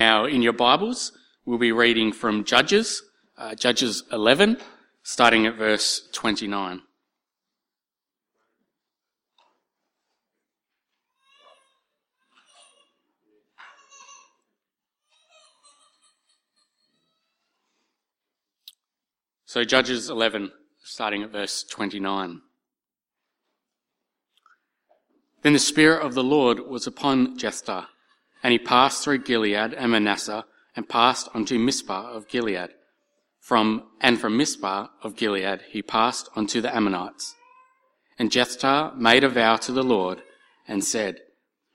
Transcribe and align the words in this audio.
Now, 0.00 0.26
in 0.26 0.42
your 0.42 0.52
Bibles, 0.52 1.10
we'll 1.44 1.58
be 1.58 1.72
reading 1.72 2.12
from 2.12 2.44
Judges, 2.44 3.02
uh, 3.36 3.56
Judges 3.56 4.04
11, 4.12 4.58
starting 5.02 5.44
at 5.44 5.56
verse 5.56 6.08
29. 6.12 6.82
So, 19.46 19.64
Judges 19.64 20.08
11, 20.08 20.52
starting 20.84 21.24
at 21.24 21.32
verse 21.32 21.64
29. 21.64 22.42
Then 25.42 25.54
the 25.54 25.58
Spirit 25.58 26.06
of 26.06 26.14
the 26.14 26.22
Lord 26.22 26.60
was 26.60 26.86
upon 26.86 27.36
Jephthah, 27.36 27.88
and 28.42 28.52
he 28.52 28.58
passed 28.58 29.02
through 29.02 29.24
Gilead 29.24 29.74
and 29.74 29.92
Manasseh, 29.92 30.44
and 30.76 30.88
passed 30.88 31.28
unto 31.34 31.58
Mizpah 31.58 32.10
of 32.12 32.28
Gilead. 32.28 32.70
From, 33.40 33.84
and 34.00 34.20
from 34.20 34.36
Mizpah 34.36 34.88
of 35.02 35.16
Gilead 35.16 35.62
he 35.70 35.82
passed 35.82 36.28
unto 36.36 36.60
the 36.60 36.74
Ammonites. 36.74 37.34
And 38.18 38.30
Jephthah 38.30 38.92
made 38.96 39.24
a 39.24 39.28
vow 39.28 39.56
to 39.56 39.72
the 39.72 39.82
Lord, 39.82 40.22
and 40.66 40.84
said, 40.84 41.20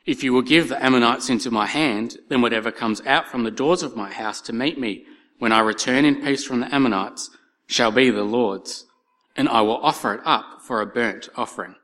If 0.06 0.24
you 0.24 0.34
will 0.34 0.42
give 0.42 0.70
the 0.70 0.84
Ammonites 0.84 1.30
into 1.30 1.50
my 1.50 1.66
hand, 1.66 2.18
then 2.30 2.42
whatever 2.42 2.72
comes 2.72 3.02
out 3.06 3.28
from 3.28 3.44
the 3.44 3.52
doors 3.52 3.82
of 3.82 3.96
my 3.96 4.12
house 4.12 4.40
to 4.42 4.54
meet 4.54 4.78
me, 4.78 5.06
when 5.40 5.52
I 5.52 5.60
return 5.60 6.06
in 6.06 6.22
peace 6.22 6.46
from 6.46 6.60
the 6.60 6.74
Ammonites, 6.74 7.30
shall 7.66 7.92
be 7.92 8.10
the 8.10 8.24
Lord's, 8.24 8.86
and 9.36 9.50
I 9.50 9.62
will 9.62 9.78
offer 9.78 10.14
it 10.14 10.22
up 10.26 10.62
for 10.62 10.80
a 10.80 10.86
burnt 10.86 11.30
offering. 11.36 11.76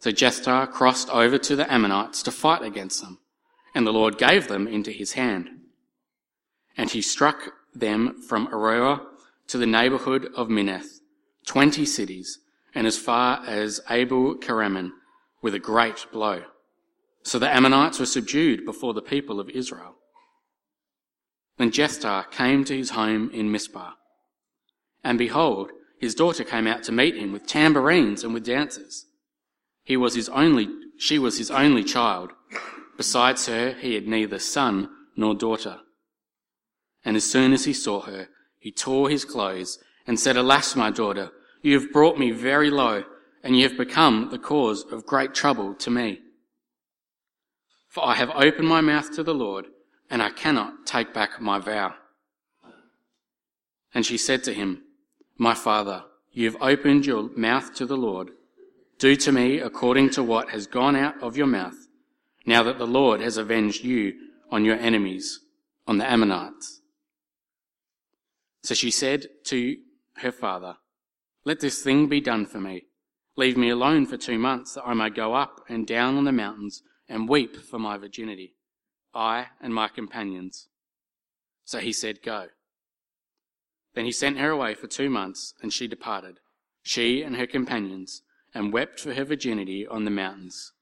So 0.00 0.10
Jephthah 0.10 0.68
crossed 0.72 1.08
over 1.10 1.38
to 1.38 1.56
the 1.56 1.72
Ammonites 1.72 2.22
to 2.24 2.30
fight 2.30 2.62
against 2.62 3.02
them, 3.02 3.18
and 3.78 3.86
the 3.86 3.92
Lord 3.92 4.18
gave 4.18 4.48
them 4.48 4.66
into 4.66 4.90
his 4.90 5.12
hand. 5.12 5.48
And 6.76 6.90
he 6.90 7.00
struck 7.00 7.52
them 7.72 8.20
from 8.20 8.48
Aroer 8.48 9.00
to 9.46 9.56
the 9.56 9.66
neighborhood 9.66 10.28
of 10.36 10.48
Minnith, 10.48 10.98
twenty 11.46 11.86
cities, 11.86 12.40
and 12.74 12.86
as 12.86 12.98
far 12.98 13.40
as 13.46 13.80
Abel 13.88 14.34
Keramim, 14.34 14.90
with 15.42 15.54
a 15.54 15.60
great 15.60 16.06
blow. 16.12 16.42
So 17.22 17.38
the 17.38 17.48
Ammonites 17.48 18.00
were 18.00 18.06
subdued 18.06 18.64
before 18.64 18.94
the 18.94 19.00
people 19.00 19.38
of 19.38 19.48
Israel. 19.50 19.94
Then 21.56 21.70
Jephthah 21.70 22.26
came 22.32 22.64
to 22.64 22.76
his 22.76 22.90
home 22.90 23.30
in 23.32 23.52
Mizpah 23.52 23.92
and 25.04 25.18
behold, 25.18 25.70
his 26.00 26.14
daughter 26.14 26.44
came 26.44 26.66
out 26.66 26.82
to 26.82 26.92
meet 26.92 27.16
him 27.16 27.32
with 27.32 27.46
tambourines 27.46 28.24
and 28.24 28.34
with 28.34 28.44
dances. 28.44 29.06
He 29.84 29.96
was 29.96 30.16
his 30.16 30.28
only, 30.28 30.68
she 30.96 31.18
was 31.18 31.38
his 31.38 31.50
only 31.50 31.84
child. 31.84 32.32
Besides 32.98 33.46
her, 33.46 33.72
he 33.72 33.94
had 33.94 34.06
neither 34.06 34.38
son 34.38 34.90
nor 35.16 35.34
daughter. 35.34 35.78
And 37.04 37.16
as 37.16 37.24
soon 37.24 37.54
as 37.54 37.64
he 37.64 37.72
saw 37.72 38.02
her, 38.02 38.28
he 38.58 38.72
tore 38.72 39.08
his 39.08 39.24
clothes 39.24 39.78
and 40.06 40.20
said, 40.20 40.36
Alas, 40.36 40.76
my 40.76 40.90
daughter, 40.90 41.30
you 41.62 41.78
have 41.78 41.92
brought 41.92 42.18
me 42.18 42.32
very 42.32 42.70
low, 42.70 43.04
and 43.42 43.56
you 43.56 43.66
have 43.66 43.78
become 43.78 44.28
the 44.30 44.38
cause 44.38 44.84
of 44.92 45.06
great 45.06 45.32
trouble 45.32 45.74
to 45.76 45.90
me. 45.90 46.18
For 47.88 48.04
I 48.04 48.16
have 48.16 48.30
opened 48.34 48.68
my 48.68 48.80
mouth 48.80 49.14
to 49.14 49.22
the 49.22 49.34
Lord, 49.34 49.66
and 50.10 50.20
I 50.20 50.30
cannot 50.30 50.84
take 50.84 51.14
back 51.14 51.40
my 51.40 51.58
vow. 51.58 51.94
And 53.94 54.04
she 54.04 54.18
said 54.18 54.42
to 54.44 54.52
him, 54.52 54.82
my 55.38 55.54
father, 55.54 56.02
you 56.32 56.46
have 56.50 56.60
opened 56.60 57.06
your 57.06 57.30
mouth 57.36 57.72
to 57.74 57.86
the 57.86 57.96
Lord. 57.96 58.32
Do 58.98 59.14
to 59.14 59.30
me 59.30 59.60
according 59.60 60.10
to 60.10 60.22
what 60.24 60.50
has 60.50 60.66
gone 60.66 60.96
out 60.96 61.22
of 61.22 61.36
your 61.36 61.46
mouth, 61.46 61.87
now 62.48 62.62
that 62.62 62.78
the 62.78 62.86
Lord 62.86 63.20
has 63.20 63.36
avenged 63.36 63.84
you 63.84 64.14
on 64.50 64.64
your 64.64 64.76
enemies, 64.76 65.40
on 65.86 65.98
the 65.98 66.10
Ammonites. 66.10 66.80
So 68.62 68.74
she 68.74 68.90
said 68.90 69.26
to 69.44 69.76
her 70.16 70.32
father, 70.32 70.76
Let 71.44 71.60
this 71.60 71.82
thing 71.82 72.08
be 72.08 72.22
done 72.22 72.46
for 72.46 72.58
me. 72.58 72.86
Leave 73.36 73.58
me 73.58 73.68
alone 73.68 74.06
for 74.06 74.16
two 74.16 74.38
months 74.38 74.74
that 74.74 74.86
I 74.86 74.94
may 74.94 75.10
go 75.10 75.34
up 75.34 75.60
and 75.68 75.86
down 75.86 76.16
on 76.16 76.24
the 76.24 76.32
mountains 76.32 76.82
and 77.06 77.28
weep 77.28 77.54
for 77.54 77.78
my 77.78 77.98
virginity, 77.98 78.54
I 79.14 79.48
and 79.60 79.74
my 79.74 79.88
companions. 79.88 80.68
So 81.66 81.80
he 81.80 81.92
said, 81.92 82.22
Go. 82.22 82.46
Then 83.94 84.06
he 84.06 84.12
sent 84.12 84.38
her 84.38 84.50
away 84.50 84.74
for 84.74 84.86
two 84.86 85.10
months, 85.10 85.52
and 85.60 85.70
she 85.70 85.86
departed, 85.86 86.40
she 86.82 87.22
and 87.22 87.36
her 87.36 87.46
companions, 87.46 88.22
and 88.54 88.72
wept 88.72 89.00
for 89.00 89.12
her 89.12 89.24
virginity 89.24 89.86
on 89.86 90.04
the 90.04 90.10
mountains. 90.10 90.72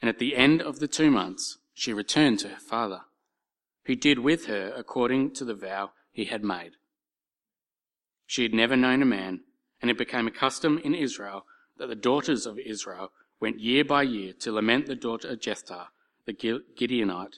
And 0.00 0.08
at 0.08 0.18
the 0.18 0.36
end 0.36 0.60
of 0.60 0.78
the 0.78 0.88
two 0.88 1.10
months, 1.10 1.58
she 1.72 1.92
returned 1.92 2.38
to 2.40 2.48
her 2.48 2.60
father, 2.60 3.02
who 3.84 3.94
did 3.94 4.18
with 4.18 4.46
her 4.46 4.72
according 4.76 5.32
to 5.34 5.44
the 5.44 5.54
vow 5.54 5.92
he 6.12 6.26
had 6.26 6.44
made. 6.44 6.72
She 8.26 8.42
had 8.42 8.54
never 8.54 8.76
known 8.76 9.02
a 9.02 9.06
man, 9.06 9.40
and 9.80 9.90
it 9.90 9.98
became 9.98 10.26
a 10.26 10.32
custom 10.32 10.78
in 10.82 10.94
Israel 10.94 11.44
that 11.78 11.88
the 11.88 11.94
daughters 11.94 12.46
of 12.46 12.58
Israel 12.58 13.12
went 13.40 13.60
year 13.60 13.84
by 13.84 14.02
year 14.02 14.32
to 14.40 14.52
lament 14.52 14.86
the 14.86 14.96
daughter 14.96 15.28
of 15.28 15.40
Jephthah, 15.40 15.88
the 16.24 16.32
Gileadite, 16.32 17.36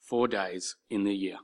four 0.00 0.26
days 0.26 0.76
in 0.88 1.04
the 1.04 1.14
year. 1.14 1.38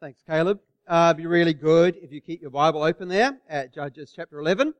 Thanks, 0.00 0.22
Caleb. 0.26 0.60
Uh, 0.88 1.12
be 1.12 1.26
really 1.26 1.52
good 1.52 1.96
if 2.00 2.12
you 2.12 2.20
keep 2.20 2.40
your 2.40 2.50
Bible 2.52 2.80
open 2.80 3.08
there 3.08 3.36
at 3.48 3.74
Judges 3.74 4.12
chapter 4.14 4.38
11. 4.38 4.72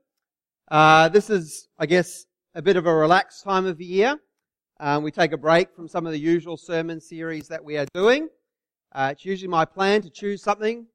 Uh, 0.71 1.09
this 1.09 1.31
is, 1.31 1.67
I 1.81 1.87
guess, 1.87 2.27
a 2.55 2.63
bit 2.63 2.77
of 2.77 2.87
a 2.87 2.95
relaxed 2.95 3.43
time 3.43 3.67
of 3.67 3.77
the 3.77 3.85
year. 3.85 4.17
Um, 4.79 5.03
we 5.03 5.11
take 5.11 5.33
a 5.33 5.37
break 5.37 5.75
from 5.75 5.89
some 5.89 6.07
of 6.07 6.13
the 6.13 6.19
usual 6.21 6.57
sermon 6.57 7.01
series 7.01 7.49
that 7.49 7.65
we 7.65 7.77
are 7.77 7.87
doing. 7.93 8.29
Uh, 8.93 9.09
it's 9.11 9.25
usually 9.25 9.49
my 9.49 9.65
plan 9.65 10.01
to 10.03 10.09
choose 10.09 10.45
something 10.45 10.87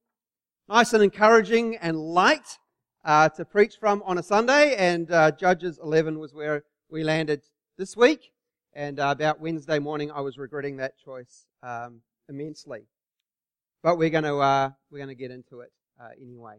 nice 0.70 0.94
and 0.94 1.04
encouraging 1.04 1.76
and 1.82 1.98
light 1.98 2.58
uh, 3.04 3.28
to 3.28 3.44
preach 3.44 3.76
from 3.82 4.02
on 4.06 4.18
a 4.18 4.24
Sunday, 4.24 4.76
and 4.76 5.12
uh, 5.12 5.30
Judges 5.32 5.78
11 5.84 6.20
was 6.20 6.34
where 6.34 6.64
we 6.90 7.04
landed 7.04 7.42
this 7.78 7.98
week. 7.98 8.32
And 8.72 8.98
uh, 8.98 9.10
about 9.12 9.42
Wednesday 9.42 9.78
morning, 9.78 10.10
I 10.10 10.22
was 10.22 10.38
regretting 10.38 10.78
that 10.78 10.98
choice 10.98 11.48
um, 11.64 12.00
immensely 12.30 12.86
but 13.84 13.98
we're 13.98 14.10
going 14.10 14.24
to 14.24 14.38
uh, 14.38 14.70
we're 14.90 15.00
going 15.00 15.10
to 15.10 15.16
get 15.16 15.32
into 15.32 15.62
it 15.62 15.72
uh, 16.00 16.10
anyway. 16.22 16.58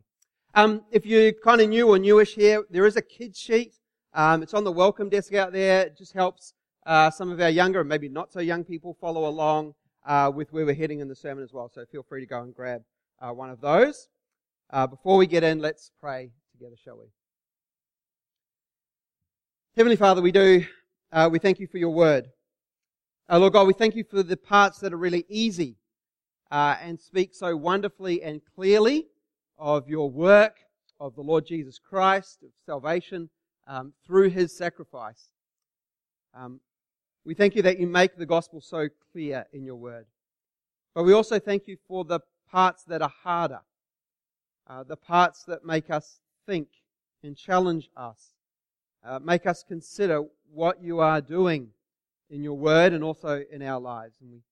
Um, 0.54 0.82
if 0.90 1.06
you're 1.06 1.32
kind 1.32 1.60
of 1.60 1.68
new 1.68 1.88
or 1.88 1.98
newish 1.98 2.34
here, 2.34 2.64
there 2.70 2.86
is 2.86 2.96
a 2.96 3.02
kids 3.02 3.38
sheet. 3.38 3.74
Um, 4.12 4.42
it's 4.42 4.54
on 4.54 4.64
the 4.64 4.72
welcome 4.72 5.08
desk 5.08 5.32
out 5.34 5.52
there. 5.52 5.86
It 5.86 5.96
just 5.96 6.12
helps 6.12 6.52
uh, 6.84 7.10
some 7.10 7.30
of 7.30 7.40
our 7.40 7.48
younger 7.48 7.80
and 7.80 7.88
maybe 7.88 8.08
not 8.08 8.32
so 8.32 8.40
young 8.40 8.64
people 8.64 8.96
follow 9.00 9.26
along 9.26 9.74
uh, 10.04 10.30
with 10.34 10.52
where 10.52 10.66
we're 10.66 10.74
heading 10.74 11.00
in 11.00 11.08
the 11.08 11.14
sermon 11.14 11.42
as 11.42 11.52
well. 11.52 11.70
So 11.72 11.84
feel 11.86 12.02
free 12.02 12.20
to 12.20 12.26
go 12.26 12.42
and 12.42 12.54
grab 12.54 12.82
uh, 13.20 13.30
one 13.30 13.48
of 13.48 13.60
those. 13.60 14.08
Uh, 14.70 14.86
before 14.86 15.16
we 15.16 15.26
get 15.26 15.42
in, 15.42 15.60
let's 15.60 15.90
pray 16.00 16.30
together, 16.52 16.76
shall 16.82 16.98
we? 16.98 17.06
Heavenly 19.76 19.96
Father, 19.96 20.20
we 20.20 20.32
do. 20.32 20.66
we 21.30 21.38
thank 21.38 21.60
you 21.60 21.66
for 21.66 21.78
your 21.78 21.94
word. 21.94 22.28
Lord 23.30 23.54
God, 23.54 23.66
we 23.66 23.72
thank 23.72 23.96
you 23.96 24.04
for 24.04 24.22
the 24.22 24.36
parts 24.36 24.80
that 24.80 24.92
are 24.92 24.98
really 24.98 25.24
easy 25.28 25.76
uh, 26.52 26.76
and 26.82 27.00
speak 27.00 27.34
so 27.34 27.56
wonderfully 27.56 28.22
and 28.22 28.42
clearly 28.54 29.06
of 29.58 29.88
your 29.88 30.10
work 30.10 30.56
of 31.00 31.14
the 31.14 31.22
Lord 31.22 31.46
Jesus 31.46 31.78
Christ, 31.78 32.42
of 32.42 32.50
salvation 32.66 33.30
um, 33.66 33.94
through 34.06 34.28
his 34.28 34.54
sacrifice. 34.54 35.30
Um, 36.34 36.60
we 37.24 37.32
thank 37.32 37.56
you 37.56 37.62
that 37.62 37.80
you 37.80 37.86
make 37.86 38.16
the 38.16 38.26
gospel 38.26 38.60
so 38.60 38.88
clear 39.12 39.46
in 39.54 39.64
your 39.64 39.76
word. 39.76 40.04
But 40.94 41.04
we 41.04 41.14
also 41.14 41.38
thank 41.38 41.66
you 41.66 41.78
for 41.88 42.04
the 42.04 42.20
parts 42.50 42.84
that 42.84 43.00
are 43.00 43.12
harder, 43.22 43.60
uh, 44.68 44.82
the 44.82 44.96
parts 44.96 45.44
that 45.44 45.64
make 45.64 45.88
us 45.88 46.20
think 46.46 46.68
and 47.22 47.34
challenge 47.34 47.88
us, 47.96 48.34
uh, 49.02 49.18
make 49.20 49.46
us 49.46 49.64
consider 49.66 50.22
what 50.52 50.82
you 50.82 51.00
are 51.00 51.22
doing 51.22 51.68
in 52.28 52.42
your 52.42 52.58
word 52.58 52.92
and 52.92 53.02
also 53.02 53.42
in 53.50 53.62
our 53.62 53.80
lives. 53.80 54.16
And 54.20 54.30
we 54.30 54.42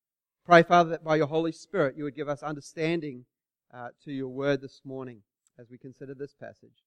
Pray, 0.50 0.64
Father, 0.64 0.90
that 0.90 1.04
by 1.04 1.14
your 1.14 1.28
Holy 1.28 1.52
Spirit 1.52 1.96
you 1.96 2.02
would 2.02 2.16
give 2.16 2.28
us 2.28 2.42
understanding 2.42 3.24
uh, 3.72 3.90
to 4.04 4.10
your 4.10 4.26
word 4.26 4.60
this 4.60 4.80
morning 4.84 5.22
as 5.60 5.70
we 5.70 5.78
consider 5.78 6.12
this 6.12 6.34
passage. 6.34 6.82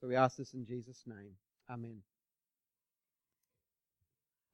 So 0.00 0.06
we 0.06 0.14
ask 0.14 0.36
this 0.36 0.54
in 0.54 0.64
Jesus' 0.64 1.02
name. 1.08 1.32
Amen. 1.68 2.02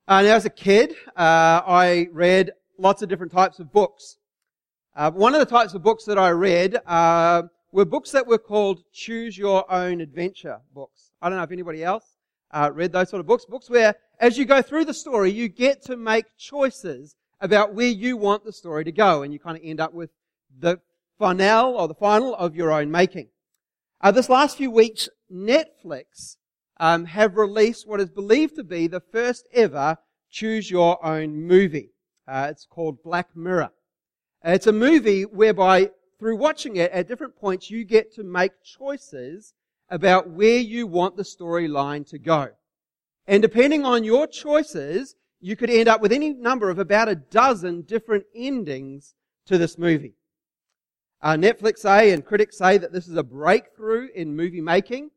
Uh, 0.08 0.22
now, 0.22 0.36
as 0.36 0.46
a 0.46 0.50
kid, 0.50 0.94
uh, 1.18 1.60
I 1.66 2.08
read 2.12 2.52
lots 2.78 3.02
of 3.02 3.10
different 3.10 3.30
types 3.30 3.58
of 3.58 3.70
books. 3.70 4.16
Uh, 4.94 5.10
one 5.10 5.34
of 5.34 5.40
the 5.40 5.44
types 5.44 5.74
of 5.74 5.82
books 5.82 6.06
that 6.06 6.16
I 6.16 6.30
read 6.30 6.78
uh, 6.86 7.42
were 7.72 7.84
books 7.84 8.10
that 8.12 8.26
were 8.26 8.38
called 8.38 8.84
Choose 8.90 9.36
Your 9.36 9.70
Own 9.70 10.00
Adventure 10.00 10.60
books. 10.74 11.10
I 11.20 11.28
don't 11.28 11.36
know 11.36 11.44
if 11.44 11.52
anybody 11.52 11.84
else 11.84 12.16
uh, 12.52 12.70
read 12.72 12.92
those 12.92 13.10
sort 13.10 13.20
of 13.20 13.26
books. 13.26 13.44
Books 13.44 13.68
where, 13.68 13.96
as 14.18 14.38
you 14.38 14.46
go 14.46 14.62
through 14.62 14.86
the 14.86 14.94
story, 14.94 15.30
you 15.30 15.48
get 15.50 15.82
to 15.82 15.96
make 15.98 16.24
choices 16.38 17.16
about 17.46 17.74
where 17.74 17.86
you 17.86 18.16
want 18.16 18.44
the 18.44 18.52
story 18.52 18.82
to 18.82 18.90
go, 18.90 19.22
and 19.22 19.32
you 19.32 19.38
kind 19.38 19.56
of 19.56 19.62
end 19.64 19.80
up 19.80 19.94
with 19.94 20.10
the 20.58 20.80
finale 21.16 21.74
or 21.74 21.86
the 21.86 21.94
final 21.94 22.34
of 22.34 22.56
your 22.56 22.72
own 22.72 22.90
making. 22.90 23.28
Uh, 24.00 24.10
this 24.10 24.28
last 24.28 24.56
few 24.56 24.70
weeks, 24.70 25.08
Netflix 25.32 26.36
um, 26.78 27.04
have 27.04 27.36
released 27.36 27.86
what 27.86 28.00
is 28.00 28.10
believed 28.10 28.56
to 28.56 28.64
be 28.64 28.88
the 28.88 29.00
first 29.00 29.46
ever 29.54 29.96
choose 30.28 30.70
your 30.70 31.02
own 31.06 31.46
movie. 31.46 31.92
Uh, 32.26 32.48
it's 32.50 32.66
called 32.66 33.02
Black 33.04 33.28
Mirror. 33.36 33.70
It's 34.44 34.66
a 34.66 34.72
movie 34.72 35.22
whereby 35.22 35.90
through 36.18 36.36
watching 36.36 36.76
it 36.76 36.90
at 36.90 37.06
different 37.06 37.36
points 37.36 37.70
you 37.70 37.84
get 37.84 38.12
to 38.14 38.24
make 38.24 38.52
choices 38.64 39.54
about 39.88 40.30
where 40.30 40.58
you 40.58 40.86
want 40.86 41.16
the 41.16 41.22
storyline 41.22 42.08
to 42.08 42.18
go. 42.18 42.48
And 43.28 43.40
depending 43.40 43.84
on 43.84 44.02
your 44.02 44.26
choices, 44.26 45.14
you 45.46 45.54
could 45.54 45.70
end 45.70 45.86
up 45.86 46.00
with 46.00 46.10
any 46.10 46.30
number 46.30 46.70
of 46.70 46.80
about 46.80 47.08
a 47.08 47.14
dozen 47.14 47.82
different 47.82 48.24
endings 48.34 49.14
to 49.46 49.56
this 49.56 49.78
movie. 49.78 50.14
Uh, 51.22 51.34
Netflix 51.34 51.78
say 51.78 52.10
and 52.10 52.26
critics 52.26 52.58
say 52.58 52.78
that 52.78 52.92
this 52.92 53.06
is 53.06 53.16
a 53.16 53.22
breakthrough 53.22 54.08
in 54.12 54.34
movie 54.34 54.60
making. 54.60 55.08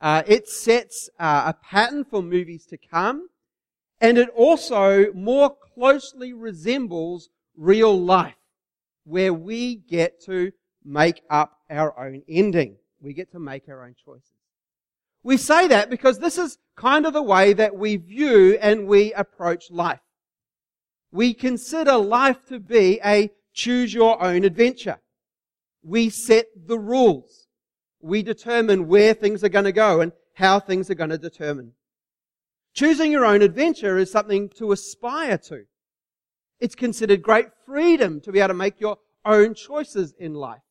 Uh, 0.00 0.24
it 0.26 0.48
sets 0.48 1.08
uh, 1.20 1.44
a 1.46 1.54
pattern 1.64 2.04
for 2.04 2.20
movies 2.20 2.66
to 2.66 2.76
come, 2.76 3.28
and 4.00 4.18
it 4.18 4.28
also 4.30 5.12
more 5.12 5.56
closely 5.74 6.32
resembles 6.32 7.28
real 7.56 7.96
life, 7.96 8.34
where 9.04 9.32
we 9.32 9.76
get 9.76 10.20
to 10.24 10.50
make 10.84 11.22
up 11.30 11.60
our 11.70 11.96
own 11.96 12.22
ending. 12.28 12.74
We 13.00 13.12
get 13.12 13.30
to 13.30 13.38
make 13.38 13.68
our 13.68 13.84
own 13.84 13.94
choices. 14.04 14.35
We 15.26 15.38
say 15.38 15.66
that 15.66 15.90
because 15.90 16.20
this 16.20 16.38
is 16.38 16.56
kind 16.76 17.04
of 17.04 17.12
the 17.12 17.20
way 17.20 17.52
that 17.52 17.74
we 17.74 17.96
view 17.96 18.56
and 18.60 18.86
we 18.86 19.12
approach 19.12 19.72
life. 19.72 19.98
We 21.10 21.34
consider 21.34 21.96
life 21.96 22.46
to 22.46 22.60
be 22.60 23.00
a 23.04 23.32
choose 23.52 23.92
your 23.92 24.22
own 24.22 24.44
adventure. 24.44 25.00
We 25.82 26.10
set 26.10 26.46
the 26.68 26.78
rules. 26.78 27.48
We 28.00 28.22
determine 28.22 28.86
where 28.86 29.14
things 29.14 29.42
are 29.42 29.48
going 29.48 29.64
to 29.64 29.72
go 29.72 30.00
and 30.00 30.12
how 30.34 30.60
things 30.60 30.90
are 30.90 30.94
going 30.94 31.10
to 31.10 31.18
determine. 31.18 31.72
Choosing 32.72 33.10
your 33.10 33.26
own 33.26 33.42
adventure 33.42 33.98
is 33.98 34.12
something 34.12 34.48
to 34.50 34.70
aspire 34.70 35.38
to. 35.38 35.64
It's 36.60 36.76
considered 36.76 37.20
great 37.20 37.48
freedom 37.66 38.20
to 38.20 38.30
be 38.30 38.38
able 38.38 38.48
to 38.50 38.54
make 38.54 38.80
your 38.80 38.98
own 39.24 39.54
choices 39.54 40.14
in 40.20 40.34
life. 40.34 40.62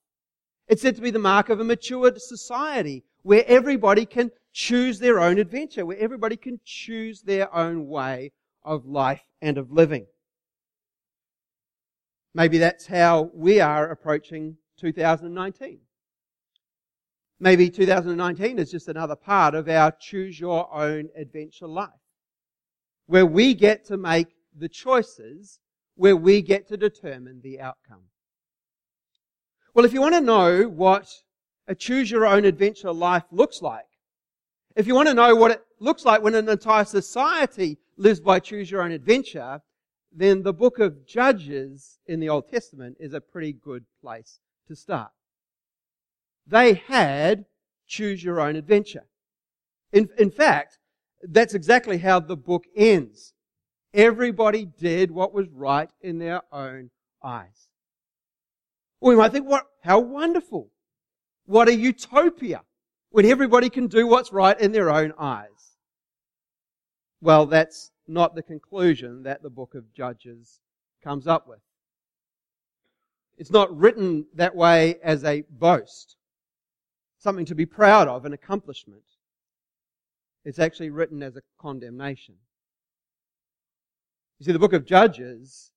It's 0.69 0.81
said 0.81 0.95
to 0.95 1.01
be 1.01 1.11
the 1.11 1.19
mark 1.19 1.49
of 1.49 1.59
a 1.59 1.65
matured 1.65 2.21
society 2.21 3.03
where 3.21 3.43
everybody 3.47 4.05
can 4.05 4.31
choose 4.55 4.99
their 4.99 5.19
own 5.19 5.37
adventure, 5.37 5.85
where 5.85 5.97
everybody 5.97 6.37
can 6.37 6.57
choose 6.63 7.21
their 7.21 7.53
own 7.53 7.87
way 7.87 8.31
of 8.63 8.85
life 8.85 9.21
and 9.41 9.57
of 9.57 9.69
living. 9.69 10.07
Maybe 12.33 12.57
that's 12.57 12.87
how 12.87 13.29
we 13.33 13.59
are 13.59 13.91
approaching 13.91 14.55
2019. 14.79 15.79
Maybe 17.37 17.69
2019 17.69 18.57
is 18.57 18.71
just 18.71 18.87
another 18.87 19.17
part 19.17 19.55
of 19.55 19.67
our 19.67 19.91
choose 19.99 20.39
your 20.39 20.73
own 20.73 21.09
adventure 21.17 21.67
life, 21.67 21.89
where 23.07 23.25
we 23.25 23.53
get 23.53 23.83
to 23.87 23.97
make 23.97 24.27
the 24.57 24.69
choices, 24.69 25.59
where 25.95 26.15
we 26.15 26.41
get 26.41 26.65
to 26.69 26.77
determine 26.77 27.41
the 27.43 27.59
outcome. 27.59 28.03
Well, 29.73 29.83
if 29.83 29.91
you 29.91 29.99
want 29.99 30.15
to 30.15 30.21
know 30.21 30.63
what 30.63 31.11
a 31.67 31.75
choose 31.75 32.09
your 32.09 32.25
own 32.25 32.45
adventure 32.45 32.93
life 32.93 33.25
looks 33.31 33.61
like, 33.61 33.83
if 34.75 34.87
you 34.87 34.95
want 34.95 35.07
to 35.07 35.13
know 35.13 35.35
what 35.35 35.51
it 35.51 35.61
looks 35.79 36.05
like 36.05 36.21
when 36.21 36.35
an 36.35 36.49
entire 36.49 36.85
society 36.85 37.77
lives 37.97 38.19
by 38.19 38.39
choose 38.39 38.69
your 38.69 38.81
own 38.81 38.91
adventure, 38.91 39.61
then 40.11 40.43
the 40.43 40.53
book 40.53 40.79
of 40.79 41.05
Judges 41.05 41.99
in 42.07 42.19
the 42.19 42.29
Old 42.29 42.49
Testament 42.49 42.97
is 42.99 43.13
a 43.13 43.21
pretty 43.21 43.53
good 43.53 43.85
place 44.01 44.39
to 44.67 44.75
start. 44.75 45.11
They 46.47 46.73
had 46.73 47.45
choose 47.87 48.23
your 48.23 48.39
own 48.41 48.55
adventure. 48.55 49.05
In, 49.91 50.09
in 50.17 50.31
fact, 50.31 50.79
that's 51.23 51.53
exactly 51.53 51.97
how 51.97 52.19
the 52.19 52.37
book 52.37 52.65
ends. 52.75 53.33
Everybody 53.93 54.65
did 54.65 55.11
what 55.11 55.33
was 55.33 55.47
right 55.49 55.89
in 56.01 56.19
their 56.19 56.41
own 56.51 56.91
eyes. 57.23 57.69
we 58.99 59.15
might 59.15 59.31
think, 59.31 59.47
what, 59.47 59.65
how 59.83 59.99
wonderful. 59.99 60.69
What 61.45 61.69
a 61.69 61.75
utopia 61.75 62.61
when 63.15 63.25
everybody 63.25 63.69
can 63.69 63.87
do 63.87 64.05
what's 64.05 64.33
right 64.33 64.59
in 64.59 64.73
their 64.73 64.89
own 64.89 65.13
eyes. 65.17 65.77
Well, 67.21 67.45
that's 67.45 67.91
not 68.09 68.35
the 68.35 68.43
conclusion 68.43 69.23
that 69.23 69.41
the 69.41 69.49
book 69.49 69.73
of 69.73 69.93
Judges 69.93 70.59
comes 71.01 71.25
up 71.25 71.47
with. 71.47 71.61
It's 73.37 73.51
not 73.51 73.73
written 73.73 74.25
that 74.33 74.53
way 74.53 74.95
as 75.01 75.23
a 75.23 75.45
boast, 75.49 76.17
something 77.17 77.45
to 77.45 77.55
be 77.55 77.65
proud 77.65 78.09
of, 78.09 78.25
an 78.25 78.33
accomplishment. 78.33 79.03
It's 80.43 80.59
actually 80.59 80.89
written 80.89 81.23
as 81.23 81.37
a 81.37 81.41
condemnation. 81.57 82.35
You 84.39 84.45
see, 84.47 84.51
the 84.51 84.59
book 84.59 84.73
of 84.73 84.85
Judges 84.85 85.71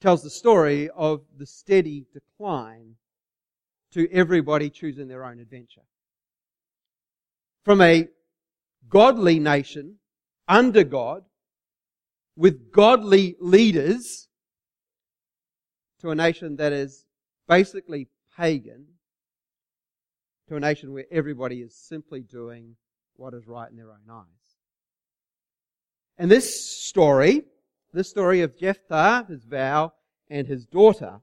tells 0.00 0.22
the 0.22 0.30
story 0.30 0.88
of 0.90 1.22
the 1.36 1.46
steady 1.46 2.06
decline 2.12 2.94
to 3.90 4.08
everybody 4.12 4.70
choosing 4.70 5.08
their 5.08 5.24
own 5.24 5.40
adventure. 5.40 5.82
From 7.64 7.80
a 7.80 8.08
godly 8.88 9.38
nation 9.40 9.96
under 10.46 10.84
God, 10.84 11.24
with 12.36 12.70
godly 12.72 13.36
leaders, 13.40 14.28
to 16.00 16.10
a 16.10 16.14
nation 16.14 16.56
that 16.56 16.72
is 16.72 17.06
basically 17.48 18.08
pagan, 18.36 18.86
to 20.48 20.56
a 20.56 20.60
nation 20.60 20.92
where 20.92 21.06
everybody 21.10 21.62
is 21.62 21.74
simply 21.74 22.20
doing 22.20 22.76
what 23.16 23.32
is 23.32 23.46
right 23.46 23.70
in 23.70 23.76
their 23.76 23.90
own 23.90 24.10
eyes. 24.10 24.26
And 26.18 26.30
this 26.30 26.84
story, 26.84 27.44
this 27.92 28.10
story 28.10 28.42
of 28.42 28.58
Jephthah, 28.58 29.26
his 29.28 29.44
vow, 29.44 29.94
and 30.28 30.46
his 30.46 30.66
daughter, 30.66 31.20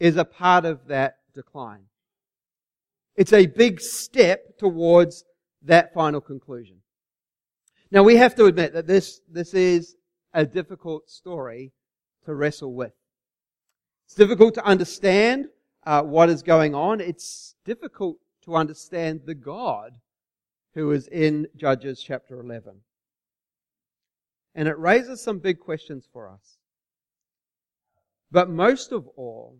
is 0.00 0.16
a 0.16 0.24
part 0.24 0.64
of 0.64 0.86
that 0.88 1.16
decline. 1.34 1.84
It's 3.16 3.32
a 3.32 3.46
big 3.46 3.80
step 3.80 4.56
towards 4.58 5.24
that 5.64 5.94
final 5.94 6.20
conclusion. 6.20 6.76
Now 7.90 8.02
we 8.02 8.16
have 8.16 8.34
to 8.36 8.46
admit 8.46 8.72
that 8.72 8.86
this, 8.86 9.20
this 9.30 9.54
is 9.54 9.96
a 10.32 10.46
difficult 10.46 11.10
story 11.10 11.72
to 12.24 12.34
wrestle 12.34 12.74
with. 12.74 12.92
It's 14.06 14.14
difficult 14.14 14.54
to 14.54 14.64
understand 14.64 15.46
uh, 15.84 16.02
what 16.02 16.30
is 16.30 16.42
going 16.42 16.74
on. 16.74 17.00
It's 17.00 17.54
difficult 17.64 18.18
to 18.44 18.56
understand 18.56 19.20
the 19.24 19.34
God 19.34 19.92
who 20.74 20.90
is 20.92 21.06
in 21.08 21.46
Judges 21.56 22.02
chapter 22.02 22.40
11. 22.40 22.74
And 24.54 24.68
it 24.68 24.78
raises 24.78 25.22
some 25.22 25.38
big 25.38 25.60
questions 25.60 26.06
for 26.12 26.28
us. 26.28 26.58
But 28.30 28.48
most 28.50 28.92
of 28.92 29.06
all, 29.16 29.58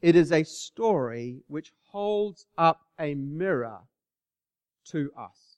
it 0.00 0.16
is 0.16 0.32
a 0.32 0.44
story 0.44 1.40
which 1.46 1.72
holds 1.90 2.46
up 2.56 2.80
a 2.98 3.14
mirror 3.14 3.80
to 4.90 5.10
us. 5.18 5.56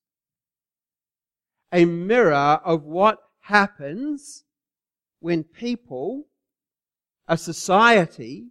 A 1.72 1.84
mirror 1.84 2.60
of 2.64 2.84
what 2.84 3.18
happens 3.40 4.44
when 5.20 5.44
people 5.44 6.26
a 7.28 7.36
society, 7.36 8.46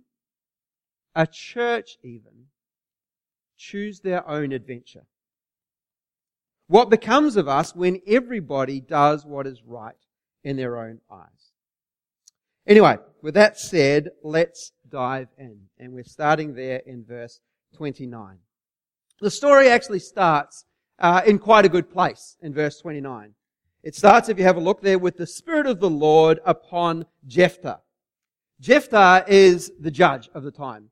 a 1.15 1.25
church 1.25 1.97
even, 2.03 2.47
choose 3.57 4.01
their 4.01 4.27
own 4.27 4.51
adventure. 4.51 5.05
What 6.67 6.89
becomes 6.89 7.35
of 7.35 7.47
us 7.47 7.75
when 7.75 8.01
everybody 8.07 8.81
does 8.81 9.25
what 9.25 9.47
is 9.47 9.61
right 9.65 9.95
in 10.43 10.57
their 10.57 10.77
own 10.77 10.99
eyes? 11.11 11.51
Anyway, 12.67 12.97
with 13.21 13.35
that 13.35 13.59
said, 13.59 14.09
let's 14.23 14.71
dive 14.89 15.27
in. 15.37 15.59
And 15.77 15.93
we're 15.93 16.03
starting 16.03 16.55
there 16.55 16.81
in 16.85 17.05
verse 17.05 17.39
29. 17.75 18.39
The 19.21 19.31
story 19.31 19.69
actually 19.69 19.99
starts 19.99 20.65
uh, 20.99 21.21
in 21.25 21.39
quite 21.39 21.65
a 21.65 21.69
good 21.69 21.89
place 21.89 22.35
in 22.41 22.53
verse 22.53 22.79
29. 22.79 23.33
It 23.81 23.95
starts, 23.95 24.27
if 24.27 24.37
you 24.37 24.43
have 24.43 24.57
a 24.57 24.61
look 24.61 24.81
there, 24.81 24.99
with 24.99 25.15
the 25.15 25.27
Spirit 25.27 25.67
of 25.67 25.79
the 25.79 25.89
Lord 25.89 26.39
upon 26.45 27.05
Jephthah. 27.25 27.79
Jephthah 28.59 29.23
is 29.27 29.71
the 29.79 29.91
judge 29.91 30.29
of 30.33 30.43
the 30.43 30.51
time. 30.51 30.89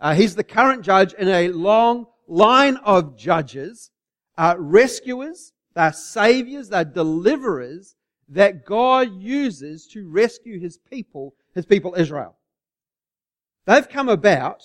Uh, 0.00 0.14
he's 0.14 0.34
the 0.34 0.44
current 0.44 0.82
judge 0.82 1.14
in 1.14 1.28
a 1.28 1.48
long 1.48 2.06
line 2.26 2.76
of 2.78 3.16
judges, 3.16 3.90
uh, 4.36 4.54
rescuers, 4.58 5.52
they're 5.74 5.92
saviors, 5.92 6.68
they're 6.68 6.84
deliverers 6.84 7.94
that 8.28 8.66
God 8.66 9.12
uses 9.14 9.86
to 9.88 10.10
rescue 10.10 10.58
his 10.58 10.78
people, 10.78 11.34
his 11.54 11.64
people 11.64 11.94
Israel. 11.96 12.36
They've 13.66 13.88
come 13.88 14.08
about, 14.08 14.62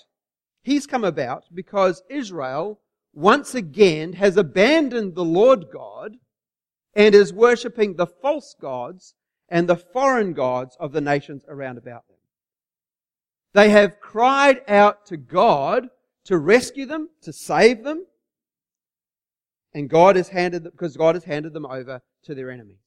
he's 0.64 0.88
come 0.88 1.04
about 1.04 1.44
because 1.54 2.02
Israel 2.10 2.80
once 3.18 3.56
again 3.56 4.14
has 4.14 4.38
abandoned 4.38 5.16
the 5.16 5.26
Lord 5.26 5.66
God 5.74 6.18
and 6.94 7.16
is 7.16 7.34
worshipping 7.34 7.96
the 7.96 8.06
false 8.06 8.56
gods 8.62 9.16
and 9.50 9.68
the 9.68 9.76
foreign 9.76 10.34
gods 10.34 10.78
of 10.80 10.92
the 10.92 11.02
nations 11.02 11.44
around 11.48 11.80
about 11.80 12.08
them. 12.08 12.18
They 13.54 13.72
have 13.72 14.00
cried 14.00 14.62
out 14.68 15.08
to 15.08 15.18
God 15.18 15.88
to 16.26 16.38
rescue 16.38 16.86
them, 16.86 17.10
to 17.24 17.34
save 17.34 17.84
them. 17.84 18.06
and 19.74 19.90
God 19.90 20.16
has 20.16 20.30
handed 20.30 20.64
them, 20.64 20.72
because 20.72 20.98
God 20.98 21.16
has 21.16 21.24
handed 21.24 21.54
them 21.54 21.66
over 21.66 22.02
to 22.24 22.36
their 22.36 22.50
enemies. 22.50 22.78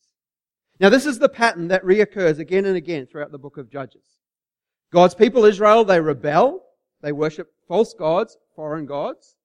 Now 0.81 0.89
this 0.89 1.07
is 1.07 1.19
the 1.19 1.29
pattern 1.29 1.69
that 1.69 1.85
reoccurs 1.85 2.39
again 2.39 2.65
and 2.65 2.77
again 2.77 3.07
throughout 3.07 3.33
the 3.33 3.39
book 3.39 3.57
of 3.57 3.71
Judges. 3.71 4.19
God's 4.93 5.15
people 5.15 5.45
Israel, 5.45 5.85
they 5.85 6.01
rebel, 6.01 6.63
they 7.01 7.13
worship 7.13 7.53
false 7.69 7.95
gods, 7.95 8.37
foreign 8.57 8.87
gods. 8.87 9.37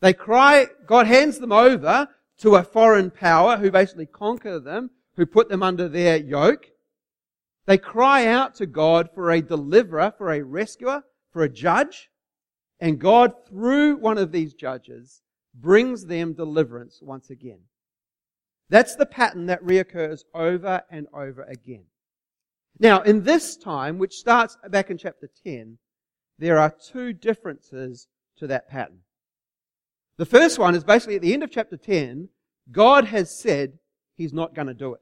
They 0.00 0.12
cry, 0.12 0.66
God 0.86 1.06
hands 1.06 1.38
them 1.38 1.52
over 1.52 2.08
to 2.38 2.56
a 2.56 2.62
foreign 2.62 3.10
power 3.10 3.58
who 3.58 3.70
basically 3.70 4.06
conquer 4.06 4.58
them, 4.58 4.90
who 5.16 5.26
put 5.26 5.48
them 5.48 5.62
under 5.62 5.88
their 5.88 6.16
yoke. 6.16 6.66
They 7.66 7.78
cry 7.78 8.26
out 8.26 8.54
to 8.56 8.66
God 8.66 9.10
for 9.14 9.30
a 9.30 9.42
deliverer, 9.42 10.12
for 10.16 10.32
a 10.32 10.42
rescuer, 10.42 11.02
for 11.32 11.42
a 11.42 11.48
judge. 11.48 12.08
And 12.80 12.98
God, 12.98 13.32
through 13.46 13.96
one 13.96 14.16
of 14.16 14.32
these 14.32 14.54
judges, 14.54 15.20
brings 15.54 16.06
them 16.06 16.32
deliverance 16.32 17.00
once 17.02 17.28
again. 17.28 17.60
That's 18.70 18.96
the 18.96 19.06
pattern 19.06 19.46
that 19.46 19.62
reoccurs 19.62 20.24
over 20.34 20.82
and 20.90 21.06
over 21.12 21.42
again. 21.42 21.84
Now, 22.78 23.02
in 23.02 23.22
this 23.24 23.56
time, 23.56 23.98
which 23.98 24.14
starts 24.14 24.56
back 24.70 24.90
in 24.90 24.96
chapter 24.96 25.28
10, 25.44 25.76
there 26.38 26.58
are 26.58 26.74
two 26.90 27.12
differences 27.12 28.08
to 28.38 28.46
that 28.46 28.70
pattern. 28.70 29.00
The 30.20 30.26
first 30.26 30.58
one 30.58 30.74
is 30.74 30.84
basically 30.84 31.16
at 31.16 31.22
the 31.22 31.32
end 31.32 31.42
of 31.42 31.50
chapter 31.50 31.78
10, 31.78 32.28
God 32.70 33.06
has 33.06 33.30
said 33.30 33.78
he's 34.18 34.34
not 34.34 34.54
going 34.54 34.66
to 34.66 34.74
do 34.74 34.92
it. 34.92 35.00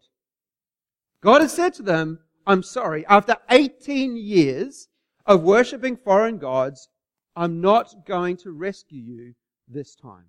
God 1.21 1.41
has 1.41 1.53
said 1.53 1.75
to 1.75 1.83
them, 1.83 2.21
I'm 2.47 2.63
sorry, 2.63 3.05
after 3.07 3.35
18 3.51 4.17
years 4.17 4.87
of 5.27 5.43
worshipping 5.43 5.97
foreign 5.97 6.39
gods, 6.39 6.89
I'm 7.35 7.61
not 7.61 8.07
going 8.07 8.37
to 8.45 8.53
rescue 8.53 9.01
you 9.01 9.35
this 9.67 9.97
time. 9.97 10.27